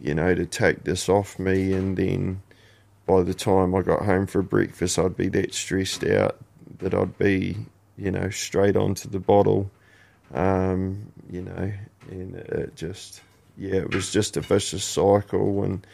[0.00, 2.42] you know, to take this off me, and then
[3.06, 6.36] by the time I got home for breakfast, I'd be that stressed out
[6.78, 7.56] that I'd be,
[7.96, 9.70] you know, straight onto the bottle
[10.34, 11.72] um, you know,
[12.10, 13.22] and it just,
[13.56, 15.62] yeah, it was just a vicious cycle.
[15.62, 15.86] And,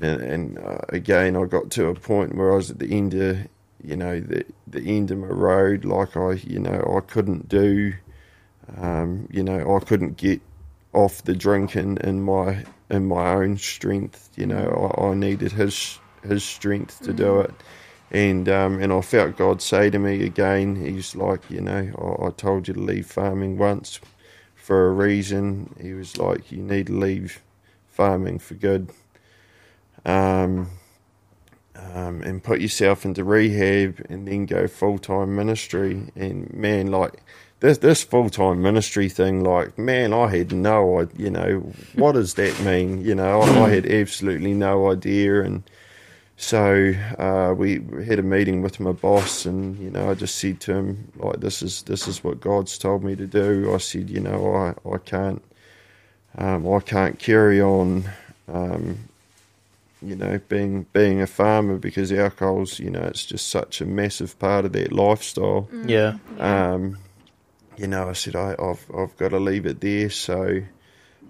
[0.00, 3.14] and, and uh, again, I got to a point where I was at the end
[3.14, 3.38] of,
[3.82, 5.84] you know, the, the end of my road.
[5.84, 7.94] Like I, you know, I couldn't do,
[8.76, 10.40] um, you know, I couldn't get
[10.92, 14.30] off the drinking in my, in my own strength.
[14.36, 17.54] You know, I, I needed his, his strength to do it
[18.10, 22.26] and um, and I felt God say to me again, He's like, you know, I,
[22.26, 24.00] I, told you to leave farming once
[24.70, 25.74] for a reason.
[25.82, 27.42] He was like, you need to leave
[27.88, 28.92] farming for good,
[30.04, 30.70] um,
[31.74, 36.12] um, and put yourself into rehab, and then go full time ministry.
[36.14, 37.20] And man, like
[37.58, 42.12] this this full time ministry thing, like man, I had no, idea, you know, what
[42.12, 43.04] does that mean?
[43.04, 45.64] You know, I, I had absolutely no idea, and
[46.40, 50.58] so uh, we had a meeting with my boss, and you know, I just said
[50.60, 53.74] to him, like, this is this is what God's told me to do.
[53.74, 55.42] I said, you know, I I can't
[56.38, 58.08] um, I can't carry on,
[58.48, 59.00] um,
[60.00, 64.38] you know, being being a farmer because alcohol's, you know, it's just such a massive
[64.38, 65.68] part of that lifestyle.
[65.84, 66.16] Yeah.
[66.38, 66.96] Um,
[67.76, 70.08] you know, I said I, I've I've got to leave it there.
[70.08, 70.62] So.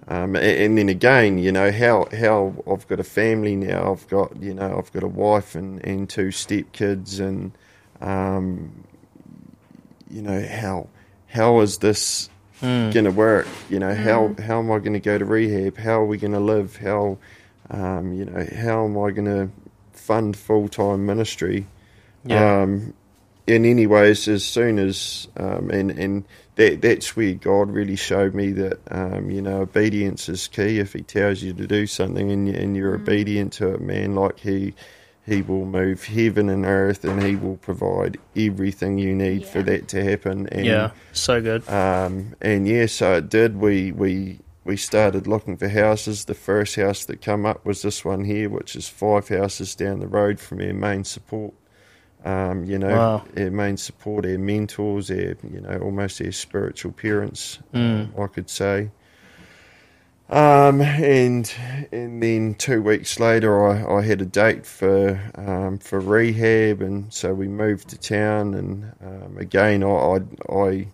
[0.09, 3.93] Um, and then again, you know how how I've got a family now.
[3.93, 7.53] I've got you know I've got a wife and, and two step kids, and
[8.01, 8.85] um,
[10.11, 10.89] you know how
[11.29, 12.29] how is this
[12.63, 12.93] Mm.
[12.93, 13.47] going to work?
[13.71, 15.79] You know how how am I going to go to rehab?
[15.79, 16.77] How are we going to live?
[16.77, 17.17] How
[17.71, 19.49] um, you know how am I going to
[19.93, 21.67] fund full time ministry?
[22.27, 22.63] Yeah.
[22.63, 22.93] Um,
[23.51, 26.25] in any ways, as soon as um, and and
[26.55, 30.79] that that's where God really showed me that um, you know obedience is key.
[30.79, 34.15] If He tells you to do something and, you, and you're obedient to it, man,
[34.15, 34.75] like He
[35.27, 39.89] He will move heaven and earth, and He will provide everything you need for that
[39.89, 40.47] to happen.
[40.49, 40.91] And, yeah.
[41.13, 41.69] So good.
[41.69, 43.57] um, and yeah, so it did.
[43.57, 46.27] We we we started looking for houses.
[46.27, 49.99] The first house that come up was this one here, which is five houses down
[49.99, 51.55] the road from our main support.
[52.25, 53.25] Um, you know, Wow.
[53.37, 58.09] our main support, their mentors, our you know, almost their spiritual parents, Mm.
[58.21, 58.91] I could say.
[60.29, 61.53] Um, and
[61.91, 67.13] and then two weeks later, I, I had a date for um, for rehab, and
[67.13, 68.55] so we moved to town.
[68.55, 70.21] And um, again, I, I
[70.55, 70.87] I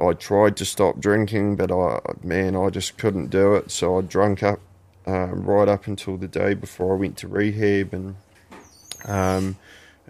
[0.00, 3.70] I tried to stop drinking, but I man, I just couldn't do it.
[3.70, 4.60] So I drunk up
[5.06, 8.16] um, right up until the day before I went to rehab, and
[9.04, 9.56] um,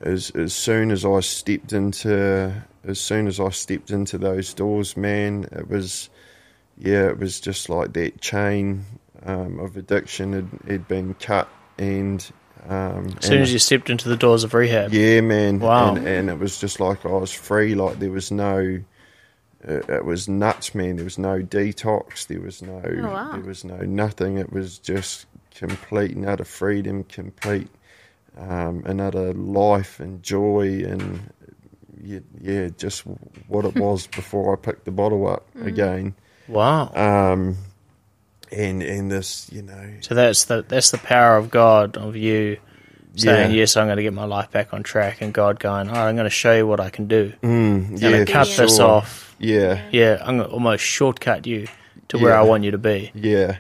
[0.01, 2.53] as as soon as I stepped into
[2.85, 6.11] as soon as I stepped into those doors, man, it was
[6.79, 8.85] yeah, it was just like that chain
[9.25, 11.49] um, of addiction had, had been cut,
[11.79, 12.31] and
[12.69, 14.93] um, As soon and- as you stepped into the doors of rehab.
[14.93, 15.61] yeah, man.
[15.61, 15.95] Wow.
[15.95, 17.75] And, and it was just like I was free.
[17.75, 18.81] Like there was no.
[19.69, 20.97] Uh, it was nuts, man.
[20.97, 22.27] There was no detox.
[22.27, 22.81] There was no.
[22.83, 23.33] Oh, wow.
[23.33, 24.39] There was no nothing.
[24.39, 27.69] It was just complete and utter freedom, complete
[28.39, 31.33] um, and utter life and joy and
[32.03, 33.03] yeah, yeah, just
[33.49, 36.15] what it was before I picked the bottle up again.
[36.49, 36.93] Wow.
[36.95, 37.57] Um,
[38.51, 42.57] and and this, you know, So that's the that's the power of God of you
[43.15, 43.57] saying, Yeah.
[43.59, 46.09] "Yes, I'm going to get my life back on track," and God going, "All right,
[46.09, 47.33] I'm going to show you what I can do.
[47.43, 48.87] mm, I'm yeah, going to cut for this sure.
[48.87, 49.37] off.
[49.39, 51.69] Yeah, Yeah, I'm going to almost shortcut you
[52.11, 53.59] to where I want you to be." Yeah,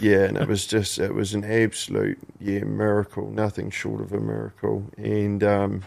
[0.00, 4.20] yeah, and it was just it was an absolute yeah miracle, nothing short of a
[4.20, 5.82] miracle, and um,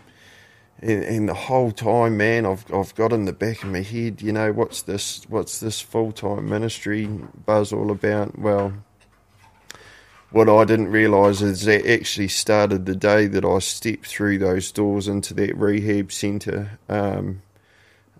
[0.79, 4.21] and, and the whole time, man, I've I've got in the back of my head,
[4.21, 7.05] you know, what's this what's this full time ministry
[7.45, 8.39] buzz all about?
[8.39, 8.73] Well.
[10.31, 14.69] What I didn't realise is that actually started the day that I stepped through those
[14.69, 16.77] doors into that rehab centre.
[16.89, 17.41] Um,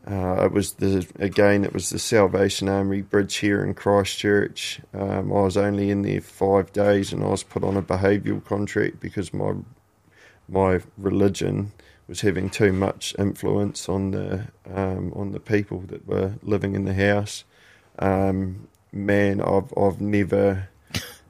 [0.10, 1.64] uh, it was the again.
[1.64, 4.80] It was the Salvation Army Bridge here in Christchurch.
[4.94, 8.46] Um, I was only in there five days, and I was put on a behavioural
[8.46, 9.54] contract because my
[10.48, 11.72] my religion
[12.08, 16.86] was having too much influence on the um, on the people that were living in
[16.86, 17.44] the house.
[17.98, 20.70] Um, man, I've I've never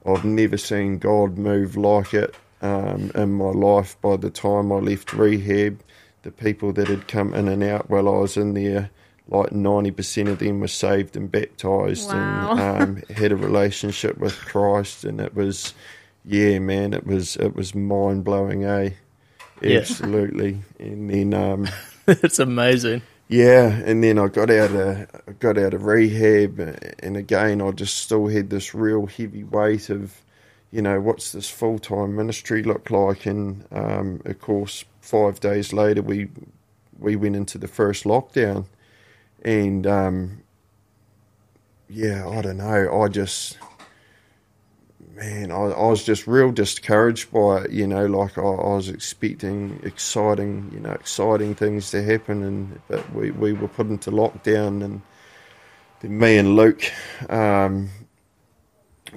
[0.04, 3.96] I've never seen God move like it um, in my life.
[4.02, 5.80] By the time I left rehab,
[6.26, 8.90] the people that had come in and out while I was in there,
[9.28, 12.56] like ninety percent of them were saved and baptized Wow.
[12.58, 15.72] and um, had a relationship with Christ, and it was,
[16.24, 18.90] yeah, man, it was it was mind blowing, eh?
[19.62, 19.78] Yeah.
[19.78, 20.58] Absolutely.
[20.80, 21.68] And then, um,
[22.08, 23.02] it's amazing.
[23.28, 24.98] yeah, and then I got out of
[25.28, 26.58] I got out of rehab,
[26.98, 30.20] and again I just still had this real heavy weight of,
[30.72, 33.26] you know, what's this full time ministry look like?
[33.26, 36.28] And um, of course, five days later we
[36.98, 38.66] we went into the first lockdown,
[39.42, 40.42] and um,
[41.88, 43.58] yeah, I don't know, I just.
[45.14, 47.70] Man, I, I was just real discouraged by it.
[47.70, 52.80] You know, like I, I was expecting exciting, you know, exciting things to happen, and
[52.86, 55.00] but we, we were put into lockdown, and
[56.00, 56.82] then me and Luke,
[57.30, 57.88] um,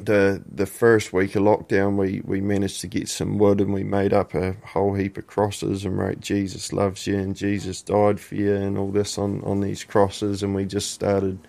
[0.05, 3.83] the the first week of lockdown, we, we managed to get some wood, and we
[3.83, 8.19] made up a whole heap of crosses and wrote "Jesus loves you" and "Jesus died
[8.19, 11.39] for you" and all this on on these crosses, and we just started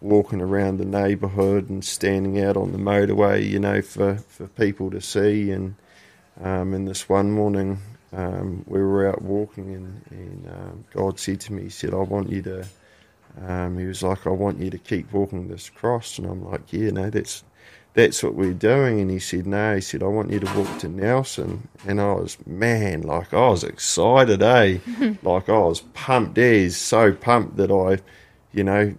[0.00, 4.90] walking around the neighbourhood and standing out on the motorway, you know, for, for people
[4.90, 5.50] to see.
[5.50, 5.74] And
[6.42, 7.78] um, and this one morning,
[8.12, 11.98] um, we were out walking, and, and um, God said to me, He said, "I
[11.98, 12.66] want you to."
[13.46, 16.72] Um, he was like, "I want you to keep walking this cross," and I'm like,
[16.72, 17.42] "Yeah, no, that's."
[17.96, 20.78] That's what we're doing, and he said, "No." He said, "I want you to walk
[20.80, 24.76] to Nelson," and I was, man, like I was excited, eh?
[25.22, 28.02] like I was pumped, as so pumped that I,
[28.52, 28.94] you know,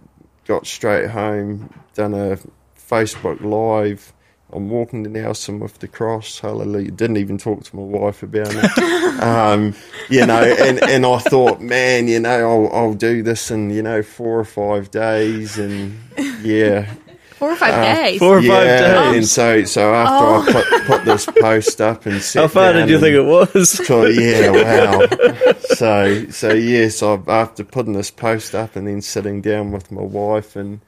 [0.46, 2.40] got straight home, done a
[2.76, 4.12] Facebook Live.
[4.52, 6.40] I'm walking to Nelson with the cross.
[6.40, 6.90] Hallelujah.
[6.90, 8.78] Didn't even talk to my wife about it.
[9.22, 9.76] um,
[10.08, 13.82] you know, and, and I thought, man, you know, I'll, I'll do this in, you
[13.82, 15.58] know, four or five days.
[15.58, 15.98] And
[16.42, 16.92] yeah.
[17.38, 18.18] Four or five Uh, days.
[18.18, 19.16] Four or five days.
[19.16, 22.88] And so, so after I put, put this post up and sat How far down
[22.88, 23.70] did you think it was?
[23.86, 25.06] so yeah, wow.
[25.60, 30.02] so so yes, I after putting this post up and then sitting down with my
[30.02, 30.80] wife and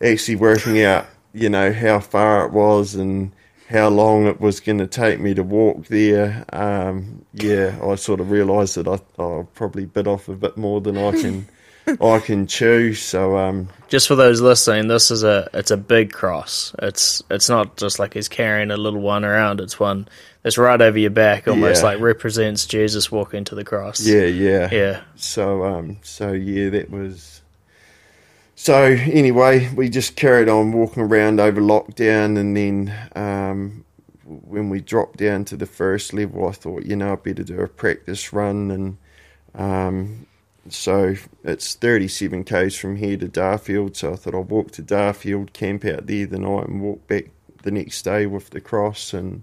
[0.00, 3.32] actually working out, you know, how far it was and
[3.68, 6.44] how long it was going to take me to walk there.
[6.52, 10.80] Um, yeah, I sort of realised that I, I probably bit off a bit more
[10.80, 11.46] than I can
[12.00, 12.94] I can chew.
[12.94, 16.74] So um, just for those listening, this is a it's a big cross.
[16.80, 19.60] It's it's not just like he's carrying a little one around.
[19.60, 20.08] It's one
[20.42, 21.90] that's right over your back, almost Yeah.
[21.90, 24.00] like represents Jesus walking to the cross.
[24.06, 25.00] yeah, yeah, yeah.
[25.16, 27.42] So um so yeah, that was
[28.54, 33.84] so anyway, we just carried on walking around over lockdown and then um
[34.24, 37.60] when we dropped down to the first level I thought, you know, I better do
[37.60, 38.96] a practice run and
[39.54, 40.26] um
[40.68, 43.96] so it's 37 k's from here to Darfield.
[43.96, 47.26] So I thought I'll walk to Darfield, camp out there the night, and walk back
[47.62, 49.12] the next day with the cross.
[49.14, 49.42] And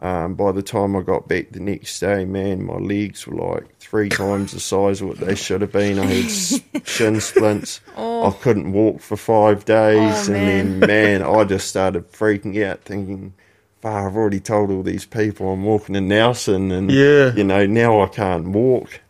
[0.00, 3.78] um, by the time I got back the next day, man, my legs were like
[3.78, 5.98] three times the size of what they should have been.
[5.98, 6.30] I had
[6.86, 7.80] shin splints.
[7.96, 12.80] I couldn't walk for five days, Oh, and then man, I just started freaking out,
[12.82, 13.34] thinking.
[13.82, 17.32] "Fuck, I've already told all these people I'm walking to Nelson, and Yeah.
[17.34, 19.00] you know now I can't walk.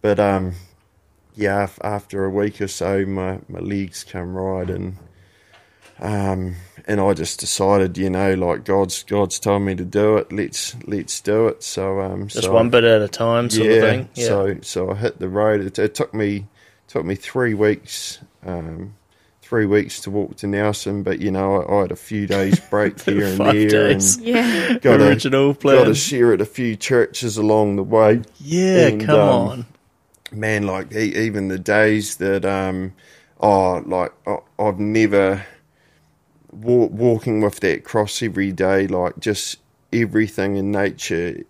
[0.00, 0.54] But um,
[1.38, 4.96] yeah, after a week or so, my, my legs come right, and
[6.00, 10.32] um, and I just decided, you know, like God's God's told me to do it.
[10.32, 11.62] Let's let's do it.
[11.62, 14.08] So um, Just so one bit at a time, sort yeah, of thing.
[14.14, 14.26] Yeah.
[14.26, 15.60] So so I hit the road.
[15.60, 16.48] It, it took me
[16.88, 18.18] took me three weeks.
[18.44, 18.94] Um,
[19.40, 22.60] Three weeks to walk to Nelson, but you know I, I had a few days
[22.60, 24.18] break here and there, days.
[24.18, 24.76] and yeah.
[24.76, 29.06] got a, Original got to share at a few churches along the way yeah, and,
[29.06, 29.66] come um, on.
[30.32, 32.94] Man, like even the days that um,
[33.40, 35.44] oh, like I- I've never
[36.52, 39.58] wa- walking with that cross every day, like just
[39.92, 41.42] everything in nature,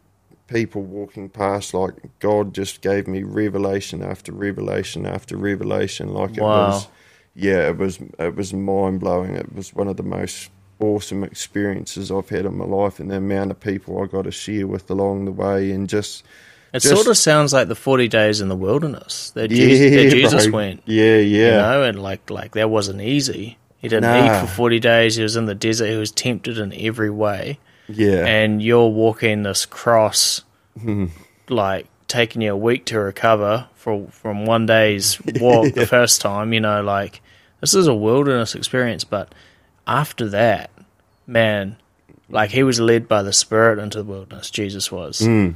[0.47, 6.43] people walking past, like God just gave me revelation after revelation after revelation, like it
[6.67, 6.89] was,
[7.35, 9.35] yeah, it was it was mind blowing.
[9.35, 10.51] It was one of the most
[10.81, 14.31] awesome experiences I've had in my life, and the amount of people I got to
[14.31, 16.25] share with along the way, and just
[16.73, 20.11] It just- sort of sounds like the forty days in the wilderness that, Jesus, that
[20.11, 20.57] Jesus bro.
[20.57, 20.83] went.
[20.87, 21.45] Yeah, yeah.
[21.47, 23.57] You know, and like like that wasn't easy.
[23.79, 24.37] He didn't Nah.
[24.37, 25.17] eat for forty days.
[25.17, 25.89] He was in the desert.
[25.89, 27.59] He was tempted in every way.
[27.89, 28.27] Yeah.
[28.27, 30.43] And you're walking this cross,
[30.81, 31.07] Hmm.
[31.49, 36.53] like taking you a week to recover for from one day's walk the first time.
[36.53, 37.23] You know, like
[37.61, 39.05] this is a wilderness experience.
[39.05, 39.35] But
[39.87, 40.71] after that,
[41.27, 41.77] man,
[42.29, 44.51] like he was led by the Spirit into the wilderness.
[44.51, 45.51] Jesus was, Hmm.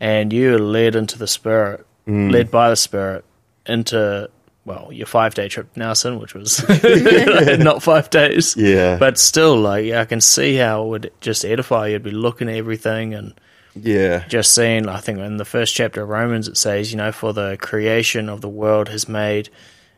[0.00, 3.24] And you were led into the Spirit, led by the Spirit
[3.66, 4.28] into
[4.66, 6.62] well your five day trip to Nelson, which was
[7.58, 8.56] not five days.
[8.56, 8.96] Yeah.
[8.98, 11.92] But still, like I can see how it would just edify you.
[11.94, 13.34] You'd be looking at everything and
[13.74, 14.24] Yeah.
[14.28, 17.32] just seeing, I think in the first chapter of Romans, it says, you know, for
[17.32, 19.48] the creation of the world has made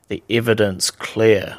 [0.09, 1.59] the evidence clear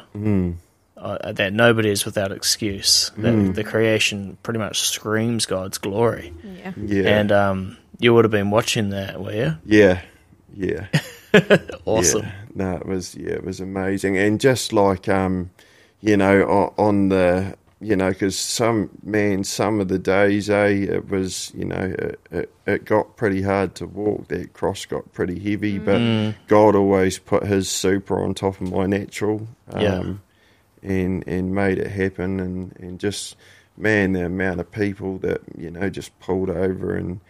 [0.96, 3.10] uh, that nobody is without excuse.
[3.18, 6.32] That the creation pretty much screams God's glory.
[6.42, 6.72] Yeah.
[6.76, 7.02] Yeah.
[7.20, 9.56] And um, you would have been watching that, were you?
[9.64, 10.02] Yeah,
[10.54, 10.86] yeah,
[11.84, 12.22] Awesome.
[12.22, 12.32] Yeah.
[12.54, 15.50] No, it was yeah, it was amazing, and just like um,
[16.00, 20.66] you know, on, on the you know, because some man, some of the days, eh,
[20.66, 24.28] it was you know, it, it, it got pretty hard to walk.
[24.28, 26.02] That cross got pretty heavy, but
[26.48, 29.46] God always put His super on top of my natural.
[29.72, 30.02] Um, Yeah.
[30.90, 33.36] and and made it happen and and just
[33.76, 37.20] man the amount of people that you know just pulled over and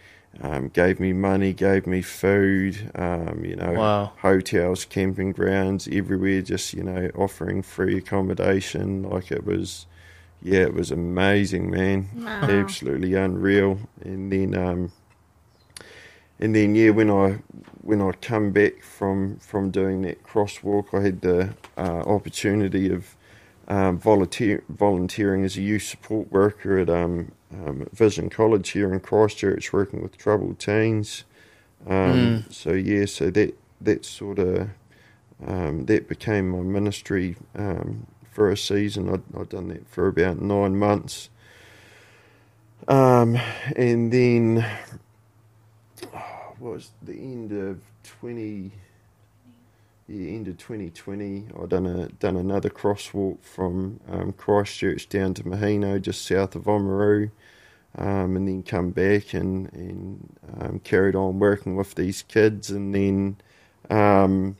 [0.41, 4.11] um, gave me money gave me food um, you know Wow.
[4.21, 9.85] hotels camping grounds everywhere just you know offering free accommodation like it was
[10.41, 12.49] yeah it was amazing man Wow.
[12.49, 14.91] absolutely unreal and then um
[16.39, 17.39] and then yeah when i
[17.81, 23.15] when i come back from from doing that crosswalk i had the uh, opportunity of
[23.67, 28.99] um, volunteer, volunteering as a youth support worker at um, um, Vision College here in
[28.99, 31.23] Christchurch, working with troubled teens.
[31.87, 34.69] Um, So yeah, so that that sort of
[35.45, 39.09] um, that became my ministry um, for a season.
[39.09, 41.29] I'd, I'd done that for about nine months,
[42.87, 43.37] um,
[43.75, 44.65] and then
[46.13, 48.71] oh, what was the end of twenty
[50.09, 55.43] yeah, end of 2020, I done a done another crosswalk from um, Christchurch down to
[55.43, 57.29] Maheno, just south of Oamaru,
[57.95, 62.95] um, and then come back and and um, carried on working with these kids, and
[62.95, 63.37] then
[63.91, 64.57] um,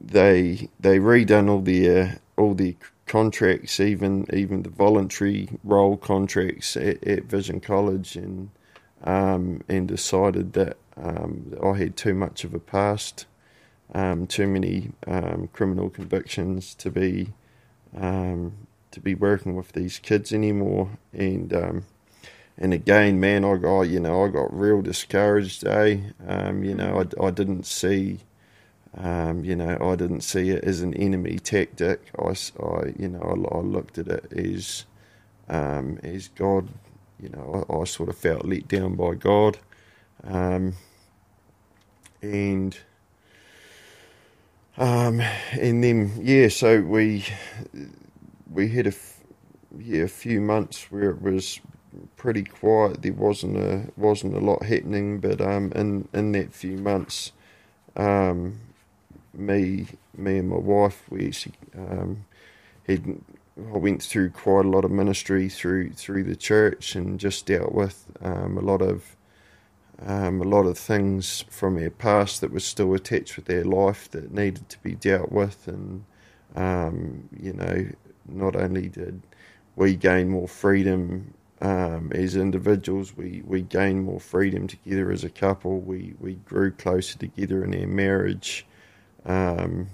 [0.00, 2.74] they they redone all their all their
[3.06, 8.48] contracts, even even the voluntary role contracts at, at Vision College, and
[9.04, 13.26] um, and decided that um, I had too much of a past
[13.94, 17.28] um, too many um, criminal convictions to be
[17.96, 18.54] um,
[18.92, 20.90] to be working with these kids anymore.
[21.12, 21.86] And um,
[22.58, 25.66] and again, man, I got you know I got real discouraged.
[25.66, 25.98] Eh?
[26.26, 28.20] Um, you know, I, I didn't see.
[29.44, 32.00] You know, I didn't see it as an enemy tactic.
[32.18, 32.30] I,
[32.62, 34.86] I- you know, I, I looked at it as,
[36.02, 36.68] as God.
[37.20, 39.58] You know, I, I sort of felt let down by God,
[40.24, 40.74] um,
[42.22, 42.78] and
[44.78, 45.20] um,
[45.52, 47.24] and then yeah, so we
[48.50, 49.20] we had a f-
[49.78, 51.60] yeah a few months where it was
[52.16, 53.02] pretty quiet.
[53.02, 57.32] There wasn't a wasn't a lot happening, but um, in in that few months,
[57.96, 58.60] um,
[59.34, 59.86] me
[60.16, 61.32] me and my wife we
[61.76, 62.24] um,
[62.86, 63.20] had
[63.58, 67.72] I went through quite a lot of ministry through through the church and just dealt
[67.72, 69.16] with um, a lot of
[70.06, 74.10] um, a lot of things from our past that was still attached with our life
[74.12, 76.04] that needed to be dealt with, and
[76.56, 77.86] um, you know,
[78.28, 79.22] not only did
[79.76, 85.30] we gain more freedom um, as individuals, we we gained more freedom together as a
[85.30, 85.80] couple.
[85.80, 88.66] We we grew closer together in our marriage.
[89.24, 89.88] Um,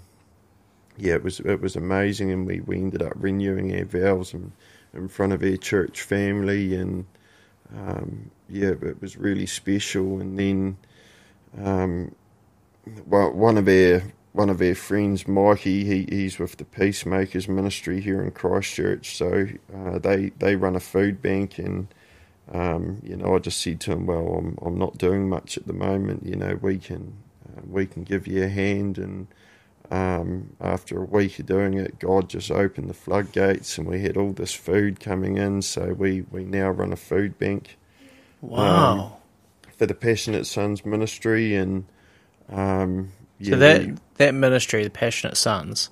[0.97, 4.53] yeah, it was it was amazing, and we, we ended up renewing our vows in,
[4.95, 7.07] in front of our church family, and
[7.77, 10.21] um, yeah, it was really special.
[10.21, 10.79] And then
[11.57, 12.15] um,
[13.07, 18.01] well, one of our one of our friends, Mikey, he, he's with the Peacemakers Ministry
[18.01, 19.17] here in Christchurch.
[19.17, 21.89] So uh, they they run a food bank, and
[22.53, 25.67] um, you know, I just said to him, "Well, I'm I'm not doing much at
[25.67, 26.25] the moment.
[26.27, 27.15] You know, we can
[27.49, 29.27] uh, we can give you a hand." And
[29.91, 34.17] um, after a week of doing it, God just opened the floodgates, and we had
[34.17, 35.63] all this food coming in.
[35.63, 37.77] So we we now run a food bank
[38.41, 39.17] Wow.
[39.77, 41.87] for the Passionate Sons Ministry, and
[42.51, 45.91] um, yeah, so that we- that ministry, the Passionate Sons,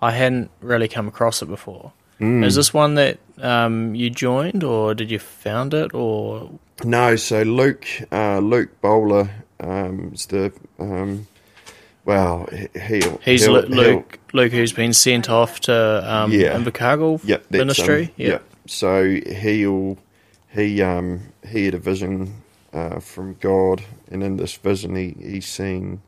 [0.00, 1.92] I hadn't really come across it before.
[2.20, 2.44] Mm.
[2.44, 6.50] Is this one that um, you joined, or did you found it, or
[6.84, 11.28] No, so Luke, uh, Luke Bowler um, is the um,
[12.04, 14.18] well, he- he'll he's he'll, Lu- he'll- Luke?
[14.32, 15.74] Luke, who's been sent off to
[16.14, 16.56] um, Yeah.
[16.56, 18.02] Invercargill Yep, that's, ministry.
[18.04, 18.44] Um, yep.
[18.66, 19.98] So he'll
[20.50, 22.42] he um he had a vision
[22.72, 26.02] uh, from God, and in this vision he he's seen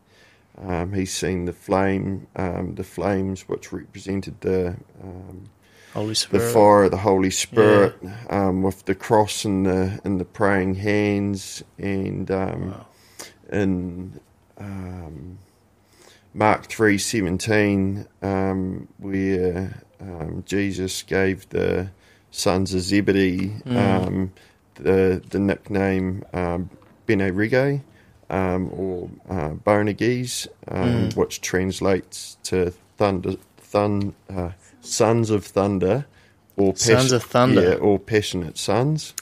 [0.58, 5.48] um, he's seen the flame um, the flames which represented the um,
[5.94, 7.96] Holy the fire of the Holy Spirit
[8.28, 12.86] um, with the cross and the and the praying hands and um, Wow.
[13.52, 14.20] in
[14.58, 15.38] um,
[16.34, 21.90] Mark three seventeen um, where um, Jesus gave the
[22.30, 23.76] sons of Zebedee Mm.
[24.06, 24.32] um,
[24.74, 26.70] the the nickname um,
[27.06, 27.30] Bene
[28.30, 31.16] um, or uh, Boanerges, um, Mm.
[31.16, 34.50] which translates to thunder, thun, uh,
[34.80, 36.06] sons of thunder,
[36.56, 37.60] or Sons of Thunder.
[37.62, 39.14] yeah, or passionate sons.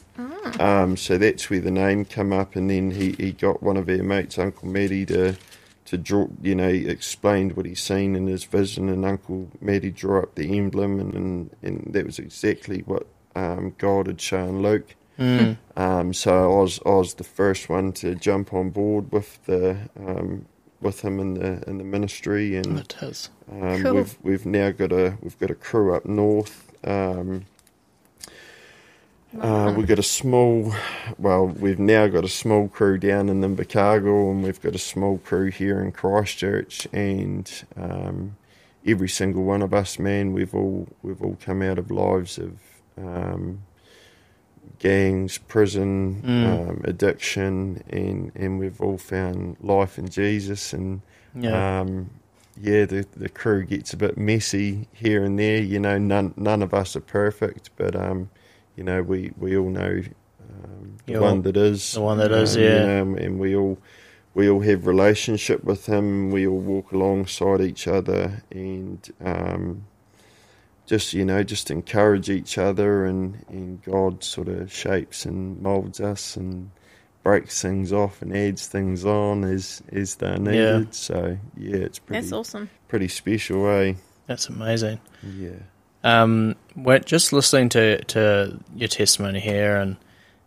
[0.60, 3.89] Um, so that's where the name come up, and then he, he got one of
[3.89, 5.36] our mates, Uncle Matty, to
[5.89, 6.28] to draw.
[6.43, 10.35] You know, he explained what he's seen in his vision, and Uncle Matty drew up
[10.35, 14.94] the emblem, and and, and that was exactly what um, God had shown Luke.
[15.19, 15.56] Mm.
[15.77, 19.77] Um, so I was I was the first one to jump on board with the
[19.98, 20.47] um,
[20.81, 23.28] with him in the in the ministry, and It is.
[23.51, 23.94] um, Cool.
[23.94, 26.73] we've we've now got a we've got a crew up north.
[26.85, 27.47] Um,
[29.40, 30.72] uh, we've got a small,
[31.18, 35.18] well, we've now got a small crew down in Invercargill, and we've got a small
[35.18, 38.36] crew here in Christchurch, and um,
[38.86, 42.59] every single one of us, man, we've all we've all come out of lives of
[42.96, 43.62] um,
[44.78, 46.68] gangs, prison, Mm.
[46.70, 51.02] um, addiction, and and we've all found life in Jesus, and
[51.34, 51.80] Yeah.
[51.80, 52.10] um,
[52.60, 55.59] yeah, the the crew gets a bit messy here and there.
[55.60, 58.30] You know, none none of us are perfect, but um,
[58.78, 60.02] you know, we we all know
[60.48, 62.84] um, the You're one that is, the one that is, um, you yeah.
[63.02, 63.76] know, and we all
[64.34, 66.30] we all have relationship with him.
[66.30, 69.84] We all walk alongside each other, and um,
[70.86, 76.00] just you know, just encourage each other, and and God sort of shapes and molds
[76.00, 76.70] us and
[77.24, 80.94] breaks things off and adds things on as as they're needed.
[80.94, 82.70] So yeah, it's pretty That's awesome.
[82.86, 83.94] pretty special, eh?
[84.28, 85.00] That's amazing.
[85.36, 85.62] Yeah.
[86.04, 89.96] Um, we're just listening to, to your testimony here and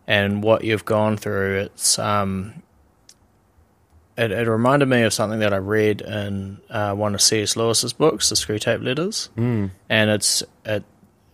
[0.07, 1.59] and what you've gone through.
[1.59, 2.63] It's um,
[4.17, 7.55] it, it reminded me of something that I read in uh, one of C.S.
[7.55, 9.71] Lewis's books, The Screwtape Letters, Mm.
[9.89, 10.83] and it's it.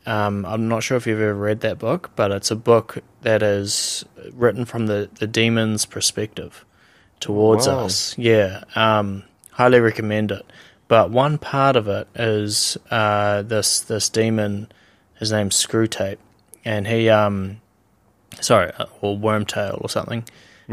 [0.06, 3.44] Um, I'm not sure if you've ever read that book, but it's a book that
[3.44, 6.64] is written from the, the demon's perspective
[7.20, 7.86] towards Wow.
[7.86, 8.18] us.
[8.18, 10.46] Yeah, um, highly recommend it.
[10.88, 14.72] But one part of it is uh, this this demon.
[15.20, 16.18] His name's Screwtape,
[16.64, 17.60] and he um,
[18.40, 20.24] sorry, uh, or Wormtail or something,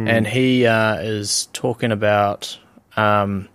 [0.09, 2.59] and he uh, is talking about
[2.97, 3.49] um,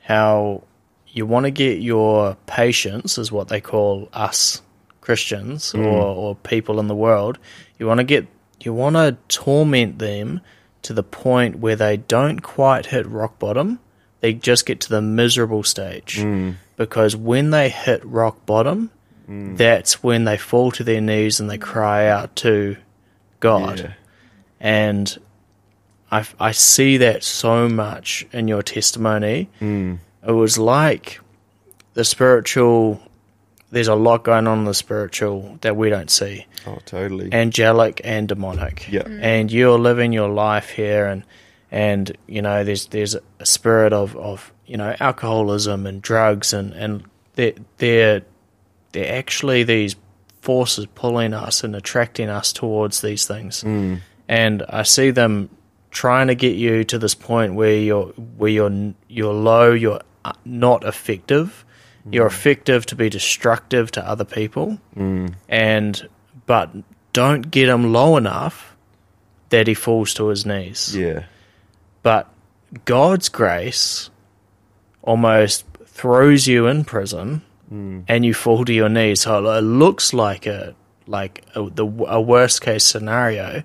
[0.00, 0.62] how
[1.08, 4.62] you want to get your patients, is what they call us
[5.00, 7.38] Christians or, or people in the world.
[7.78, 8.26] You want to get
[8.60, 10.40] you want to torment them
[10.82, 13.80] to the point where they don't quite hit rock bottom.
[14.20, 16.56] They just get to the miserable stage mm.
[16.76, 18.90] because when they hit rock bottom,
[19.28, 19.56] mm.
[19.56, 22.76] that's when they fall to their knees and they cry out to
[23.40, 23.92] God Yeah.
[24.60, 25.18] and
[26.12, 29.48] I, I see that so much in your testimony.
[29.60, 29.98] Mm.
[30.26, 31.20] It was like
[31.94, 33.00] the spiritual.
[33.70, 37.32] There's a lot going on in the spiritual that we don't see, Oh, totally.
[37.32, 38.88] angelic and demonic.
[38.90, 39.02] Yeah.
[39.04, 39.22] Mm.
[39.22, 41.22] And you're living your life here, and
[41.70, 46.72] and you know there's there's a spirit of, of you know alcoholism and drugs, and
[46.74, 48.22] and they're they're
[48.92, 49.96] they're actually these
[50.42, 54.00] forces pulling us and attracting us towards these things Mm.
[54.26, 55.50] and I see them
[55.90, 58.06] trying to get you to this point where you're
[58.38, 61.64] where you're you're low, you're uh, not effective.
[62.10, 65.34] You're effective to be destructive to other people, Mm.
[65.48, 66.08] and
[66.46, 66.70] but
[67.12, 68.74] don't get him low enough
[69.50, 70.96] that he falls to his knees.
[70.96, 71.24] Yeah.
[72.02, 72.28] But
[72.84, 74.10] God's grace
[75.02, 78.00] almost throws you in prison, hmm.
[78.08, 79.22] and you fall to your knees.
[79.22, 80.74] So it looks like a
[81.06, 83.64] like a, the a worst case scenario.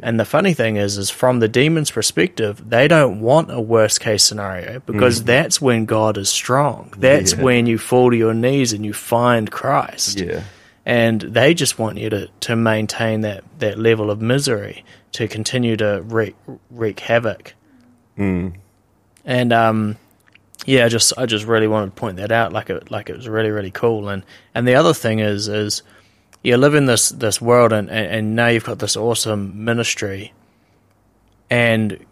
[0.00, 4.00] And the funny thing is, is from the demon's perspective, they don't want a worst
[4.00, 5.26] case scenario because hmm.
[5.26, 6.94] that's when God is strong.
[6.96, 7.42] That's Yeah.
[7.42, 10.42] when you fall to your knees and you find Christ Yeah.
[10.86, 15.76] and they just want you to, to maintain that, that level of misery to continue
[15.76, 16.36] to wreak,
[16.70, 17.54] wreak havoc.
[18.22, 18.54] Mm.
[19.24, 19.96] And um,
[20.66, 23.16] yeah, I just I just really wanted to point that out, like it like it
[23.16, 24.08] was really really cool.
[24.08, 24.24] And
[24.54, 25.82] and the other thing is is
[26.42, 30.32] you live in this this world, and, and, and now you've got this awesome ministry.
[31.50, 32.04] And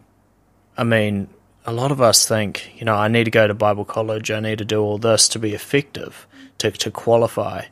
[0.77, 1.29] I mean,
[1.67, 4.41] a lot of us think, you know, I need to go to Bible college, I
[4.41, 6.27] need to do all this to be effective,
[6.59, 7.65] to to qualify.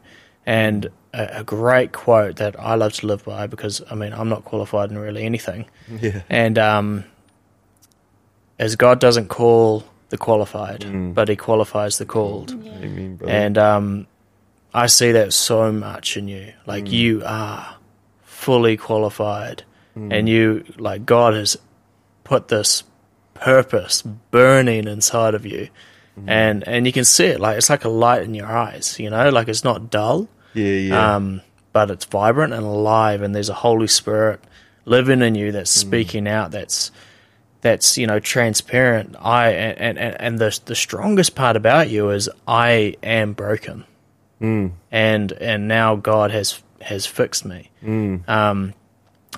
[0.47, 4.29] And a, a great quote that I love to live by because I mean I'm
[4.29, 5.67] not qualified in really anything,
[6.01, 6.23] Yeah.
[6.29, 7.05] and um,
[8.59, 11.15] as God doesn't call the qualified, Mm.
[11.15, 12.51] but He qualifies the called.
[12.53, 13.33] Amen, brother.
[13.33, 14.07] And um,
[14.75, 16.53] I see that so much in you.
[16.67, 17.77] Like you are
[18.23, 19.65] fully qualified,
[19.95, 21.57] and you like God has
[22.25, 22.85] put this
[23.35, 25.69] purpose burning inside of you,
[26.27, 27.41] and and you can see it.
[27.41, 28.99] Like it's like a light in your eyes.
[28.99, 31.17] You know, like it's not dull yeah, yeah.
[31.17, 34.41] um, but it's vibrant and alive, and there's a Holy Spirit
[34.85, 36.91] living in you that's speaking out, that's
[37.61, 39.17] that's you know transparent.
[39.21, 43.85] I and and, and the the strongest part about you is I am broken,
[44.41, 44.73] mm.
[44.91, 47.71] and and now God has has fixed me.
[47.83, 48.29] Mm.
[48.29, 48.75] Um,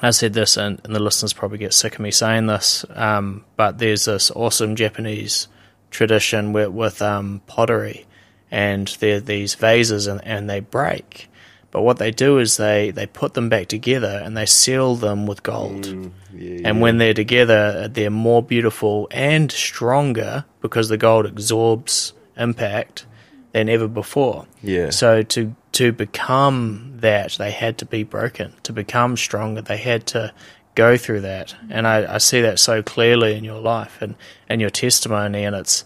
[0.02, 3.44] I said this, and, and, the listeners probably get sick of me saying this, um,
[3.56, 5.48] but there's this awesome Japanese
[5.90, 8.06] tradition with, with um, pottery,
[8.50, 11.28] and they're these vases, and, and they break.
[11.70, 15.26] But what they do is they, they put them back together and they seal them
[15.26, 15.84] with gold.
[15.84, 16.82] Mm, yeah, and yeah.
[16.82, 23.06] when they're together, they're more beautiful and stronger because the gold absorbs impact
[23.52, 24.46] than ever before.
[24.62, 24.90] Yeah.
[24.90, 28.54] So to to become that, they had to be broken.
[28.64, 30.32] To become stronger, they had to
[30.74, 31.54] go through that.
[31.68, 34.16] And I, I see that so clearly in your life and,
[34.48, 35.44] and your testimony.
[35.44, 35.84] And it's,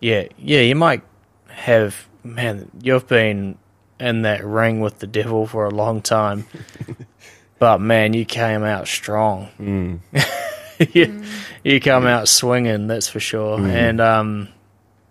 [0.00, 1.02] yeah, yeah, you might
[1.48, 3.58] have, man, you've been
[4.00, 6.46] in that ring with the devil for a long time.
[7.58, 9.48] but man, you came out strong.
[9.58, 10.00] Mm.
[10.92, 11.26] you, mm.
[11.62, 13.58] you come out swinging, that's for sure.
[13.58, 13.70] Mm.
[13.70, 14.48] And um,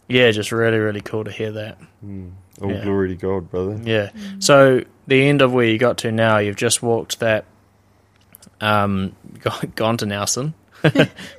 [0.08, 1.78] yeah, just really, really cool to hear that.
[2.06, 2.32] Mm.
[2.62, 2.84] All yeah.
[2.84, 3.80] glory to God, brother.
[3.84, 4.10] Yeah.
[4.10, 4.44] Mm.
[4.44, 7.46] So the end of where you got to now, you've just walked that,
[8.62, 9.16] um,
[9.76, 10.54] gone to Nelson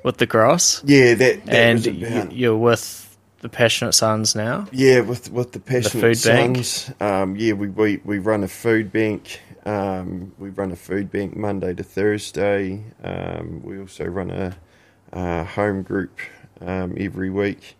[0.03, 0.83] with the cross.
[0.85, 3.04] Yeah, that, that and you're with
[3.45, 4.67] the Passionate Sons now.
[4.73, 6.91] Yeah, with with the Passionate the Sons.
[6.99, 9.43] Um, yeah, we, we we run a food bank.
[9.67, 12.83] Um, we run a food bank Monday to Thursday.
[13.05, 14.57] Um, we also run a,
[15.13, 16.21] a home group
[16.63, 17.77] um, every week.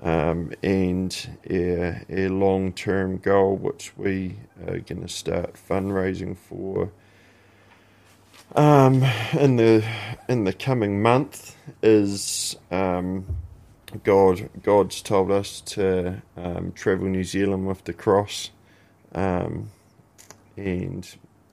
[0.00, 1.14] Um, and
[1.50, 4.36] our, our long term goal, which we
[4.66, 6.90] are going to start fundraising for
[8.56, 9.04] um,
[9.38, 9.84] in the
[10.26, 13.26] in the coming month, is um,
[13.98, 18.50] God God's told us to um, travel New Zealand with the cross,
[19.14, 19.70] um,
[20.56, 21.08] and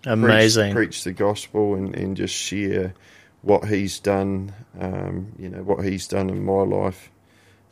[0.06, 2.94] amazing preach, preach, the gospel and, and just share
[3.42, 4.54] what He's done.
[4.80, 7.10] Um, you know what He's done in my life,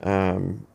[0.01, 0.65] um,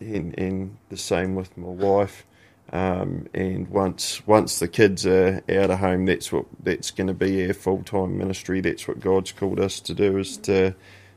[0.00, 2.24] and, and the same with my wife.
[2.72, 7.14] Um, and once once the kids are out of home, that's what that's going to
[7.14, 8.60] be our full time ministry.
[8.60, 10.74] That's what God's called us to do is to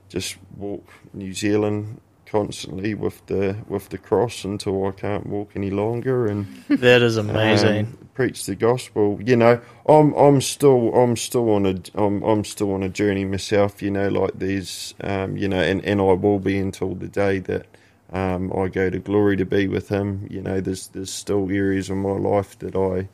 [0.10, 5.70] just walk New Zealand constantly with the with the cross until I can't walk any
[5.70, 6.28] longer.
[6.28, 7.86] And that is amazing.
[7.86, 9.20] Um, preach the gospel.
[9.24, 13.26] You know, I'm I'm still I'm still on a I'm I'm still on a journey
[13.26, 13.82] myself.
[13.82, 17.40] You know, like these, um, you know, and and I will be until the day
[17.40, 17.66] that.
[18.12, 20.26] Um, I go to glory to be with him.
[20.32, 23.08] You know, there's there's still areas of my life that I,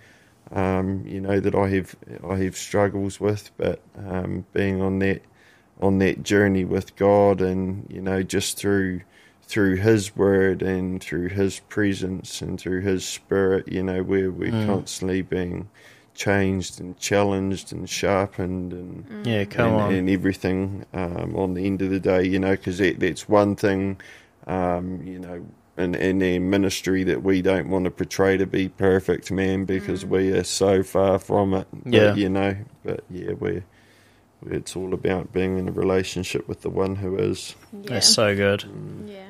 [0.57, 5.21] um, you know, that I have I have struggles with, but um, being on that
[5.81, 9.01] on that journey with God and you know just through
[9.43, 14.51] through his word and through his presence and through his spirit you know where we're
[14.51, 14.65] mm.
[14.65, 15.69] constantly being
[16.15, 19.25] changed and challenged and sharpened and mm.
[19.25, 22.51] yeah come and, on and everything um, on the end of the day you know
[22.51, 23.99] because that, that's one thing
[24.47, 25.45] um, you know
[25.77, 30.05] in, in their ministry that we don't want to portray to be perfect man because
[30.05, 30.09] mm.
[30.09, 33.63] we are so far from it but, yeah you know but yeah we're
[34.47, 37.55] it's all about being in a relationship with the one who is.
[37.73, 37.89] Yeah.
[37.89, 38.61] That's so good.
[38.61, 39.11] Mm.
[39.11, 39.29] Yeah.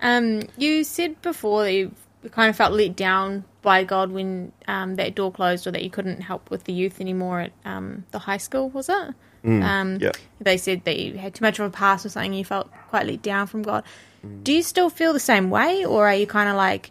[0.00, 1.94] Um, you said before that you
[2.30, 5.90] kind of felt let down by God when um, that door closed, or that you
[5.90, 8.70] couldn't help with the youth anymore at um, the high school.
[8.70, 9.14] Was it?
[9.44, 10.12] Mm, um, yeah.
[10.40, 12.32] They said that you had too much of a past or something.
[12.32, 13.84] You felt quite let down from God.
[14.26, 14.42] Mm.
[14.44, 16.90] Do you still feel the same way, or are you kind of like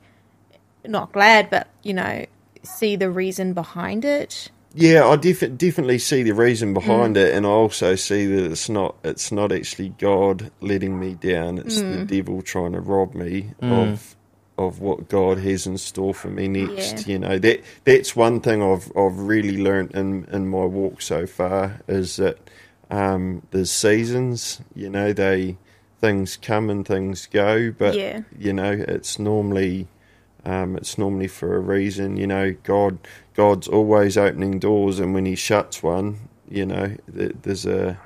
[0.86, 2.26] not glad, but you know,
[2.64, 4.50] see the reason behind it?
[4.78, 7.26] Yeah, I def- definitely see the reason behind mm.
[7.26, 11.58] it, and I also see that it's not it's not actually God letting me down.
[11.58, 11.94] It's mm.
[11.98, 13.72] the devil trying to rob me mm.
[13.72, 14.16] of
[14.56, 17.08] of what God has in store for me next.
[17.08, 17.14] Yeah.
[17.14, 21.26] You know that that's one thing I've I've really learnt in in my walk so
[21.26, 22.38] far is that
[22.92, 24.62] um, there's seasons.
[24.76, 25.58] You know they
[26.02, 28.22] things come and things go, but yeah.
[28.38, 29.88] you know it's normally
[30.48, 32.16] um, it's normally for a reason.
[32.16, 32.98] You know, God
[33.36, 36.20] God's always opening doors, and when He shuts one,
[36.50, 38.00] you know, there's a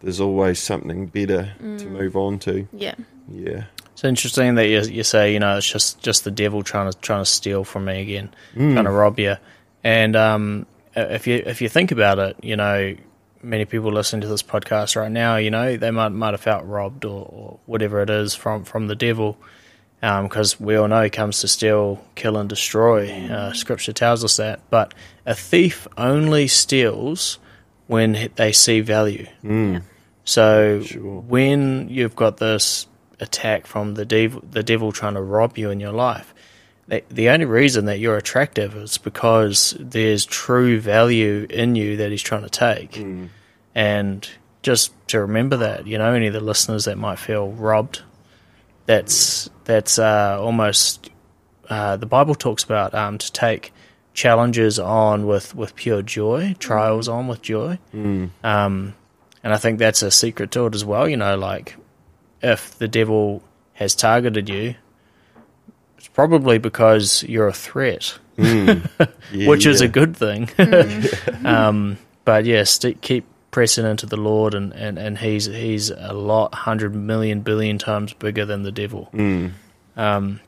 [0.00, 1.78] there's always something better mm.
[1.78, 2.66] to move on to.
[2.72, 2.94] Yeah,
[3.30, 3.64] yeah.
[3.92, 6.98] It's interesting that you, you say, you know, it's just, just the devil trying to
[6.98, 8.72] trying to steal from me again, mm.
[8.72, 9.36] trying to rob you.
[9.84, 10.66] And um,
[10.96, 12.96] if you if you think about it, you know,
[13.42, 16.64] many people listening to this podcast right now, you know, they might might have felt
[16.64, 19.36] robbed or, or whatever it is from from the devil
[20.02, 23.08] because um, we all know he comes to steal, kill, and destroy.
[23.08, 24.60] Uh, scripture tells us that.
[24.68, 27.38] But a thief only steals
[27.86, 29.28] when they see value.
[29.44, 29.82] Mm.
[30.24, 31.20] So sure.
[31.20, 32.88] when you've got this
[33.20, 36.34] attack from the devil, the devil trying to rob you in your life,
[36.88, 42.10] the, the only reason that you're attractive is because there's true value in you that
[42.10, 42.92] he's trying to take.
[42.92, 43.28] Mm.
[43.72, 44.28] And
[44.62, 48.02] just to remember that, you know, any of the listeners that might feel robbed,
[48.86, 51.10] that's that's uh, almost
[51.68, 53.72] uh, the Bible talks about um, to take
[54.14, 57.78] challenges on with, with pure joy, trials on with joy.
[57.94, 58.30] Mm.
[58.44, 58.94] Um,
[59.42, 61.08] and I think that's a secret to it as well.
[61.08, 61.76] You know, like
[62.42, 63.42] if the devil
[63.74, 64.74] has targeted you,
[65.96, 68.88] it's probably because you're a threat, Mm.
[69.30, 70.48] Yeah, which is a good thing.
[71.44, 76.12] um, but yeah, st- keep pressing into the Lord, and, and, and he's he's a
[76.12, 79.08] lot, hundred million billion times bigger than the devil.
[79.12, 79.52] Mm.
[79.96, 80.40] Um,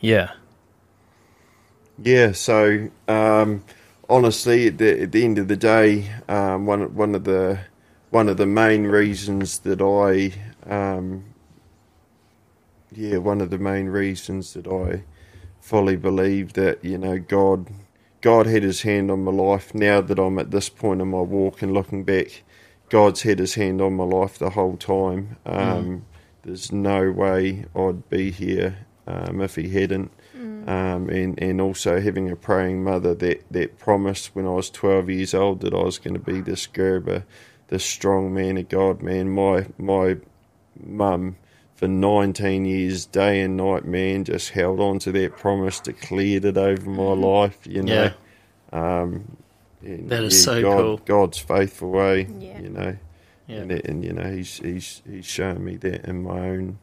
[0.00, 0.32] yeah,
[2.02, 3.64] Yeah, so um,
[4.08, 7.60] honestly, at the, at the end of the day, um, one one of the
[8.10, 10.32] one of the main reasons that I,
[10.72, 11.24] um,
[12.92, 15.04] yeah, one of the main reasons that I
[15.60, 17.66] fully believe that you know God,
[18.20, 19.74] God had His hand on my life.
[19.74, 22.42] Now that I'm at this point in my walk and looking back,
[22.88, 25.36] God's had His hand on my life the whole time.
[25.46, 26.06] Um,
[26.42, 30.10] There's no way I'd be here um, if He hadn't
[30.68, 35.08] um, and and also having a praying mother that that promised when I was twelve
[35.08, 37.24] years old that I was going to be this Gerber,
[37.68, 39.02] this strong man of God.
[39.02, 40.18] Man, my my
[40.78, 41.36] mum
[41.78, 46.58] for nineteen years, day and night, man, just held on to that promise, declared it
[46.58, 47.64] over my life.
[47.68, 48.10] You know,
[48.72, 49.36] um,
[49.80, 50.96] and, That is so God, cool.
[51.04, 52.26] God's faithful way.
[52.36, 52.60] Yeah.
[52.60, 52.96] You know,
[53.46, 56.78] yeah, and, and you know he's he's he's shown me that in my own,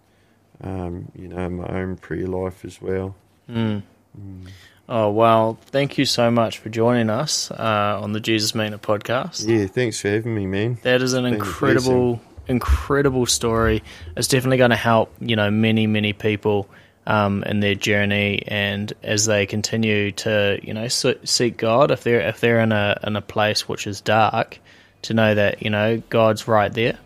[0.61, 3.15] um, you know, my own prayer life as well.
[3.49, 3.83] Mm.
[4.87, 9.45] Oh well, thank you so much for joining us uh, on the Jesus Magnet podcast.
[9.45, 10.77] Yeah, thanks for having me, man.
[10.83, 13.83] That is an been a incredible, incredible story.
[14.15, 16.69] It's definitely going to help you know many, many people
[17.07, 22.03] um, in their journey, and as they continue to you know se- seek God, if
[22.03, 24.59] they're if they're in a in a place which is dark,
[25.03, 26.97] to know that you know God's right there,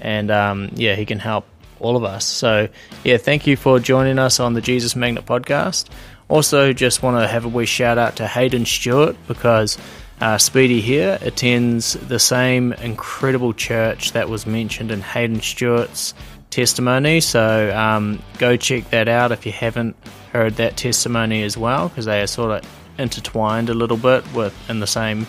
[0.00, 1.46] and um, yeah, He can help
[1.80, 2.24] all of us.
[2.24, 2.68] So
[3.04, 5.88] yeah, thank you for joining us on the Jesus Magnet podcast.
[6.28, 9.78] Also, just want to have a wee shout out to Hayden Stewart because
[10.20, 16.14] uh, Speedy here attends the same incredible church that was mentioned in Hayden Stewart's
[16.50, 17.20] testimony.
[17.20, 19.96] So um, go check that out if you haven't
[20.32, 24.54] heard that testimony as well, because they are sort of intertwined a little bit with
[24.68, 25.26] in the same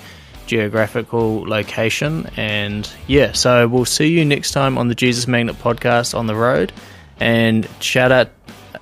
[0.47, 2.27] geographical location.
[2.35, 6.35] And yeah, so we'll see you next time on the Jesus Magnet podcast on the
[6.35, 6.73] road.
[7.19, 8.29] And shout out,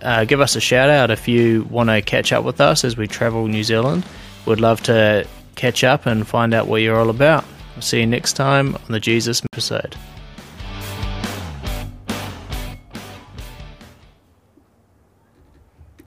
[0.02, 2.96] uh, give us a shout out if you want to catch up with us as
[2.96, 4.06] we travel New Zealand.
[4.46, 5.28] We'd love to
[5.58, 7.44] catch up and find out what you're all about.
[7.76, 9.96] We'll see you next time on the Jesus episode.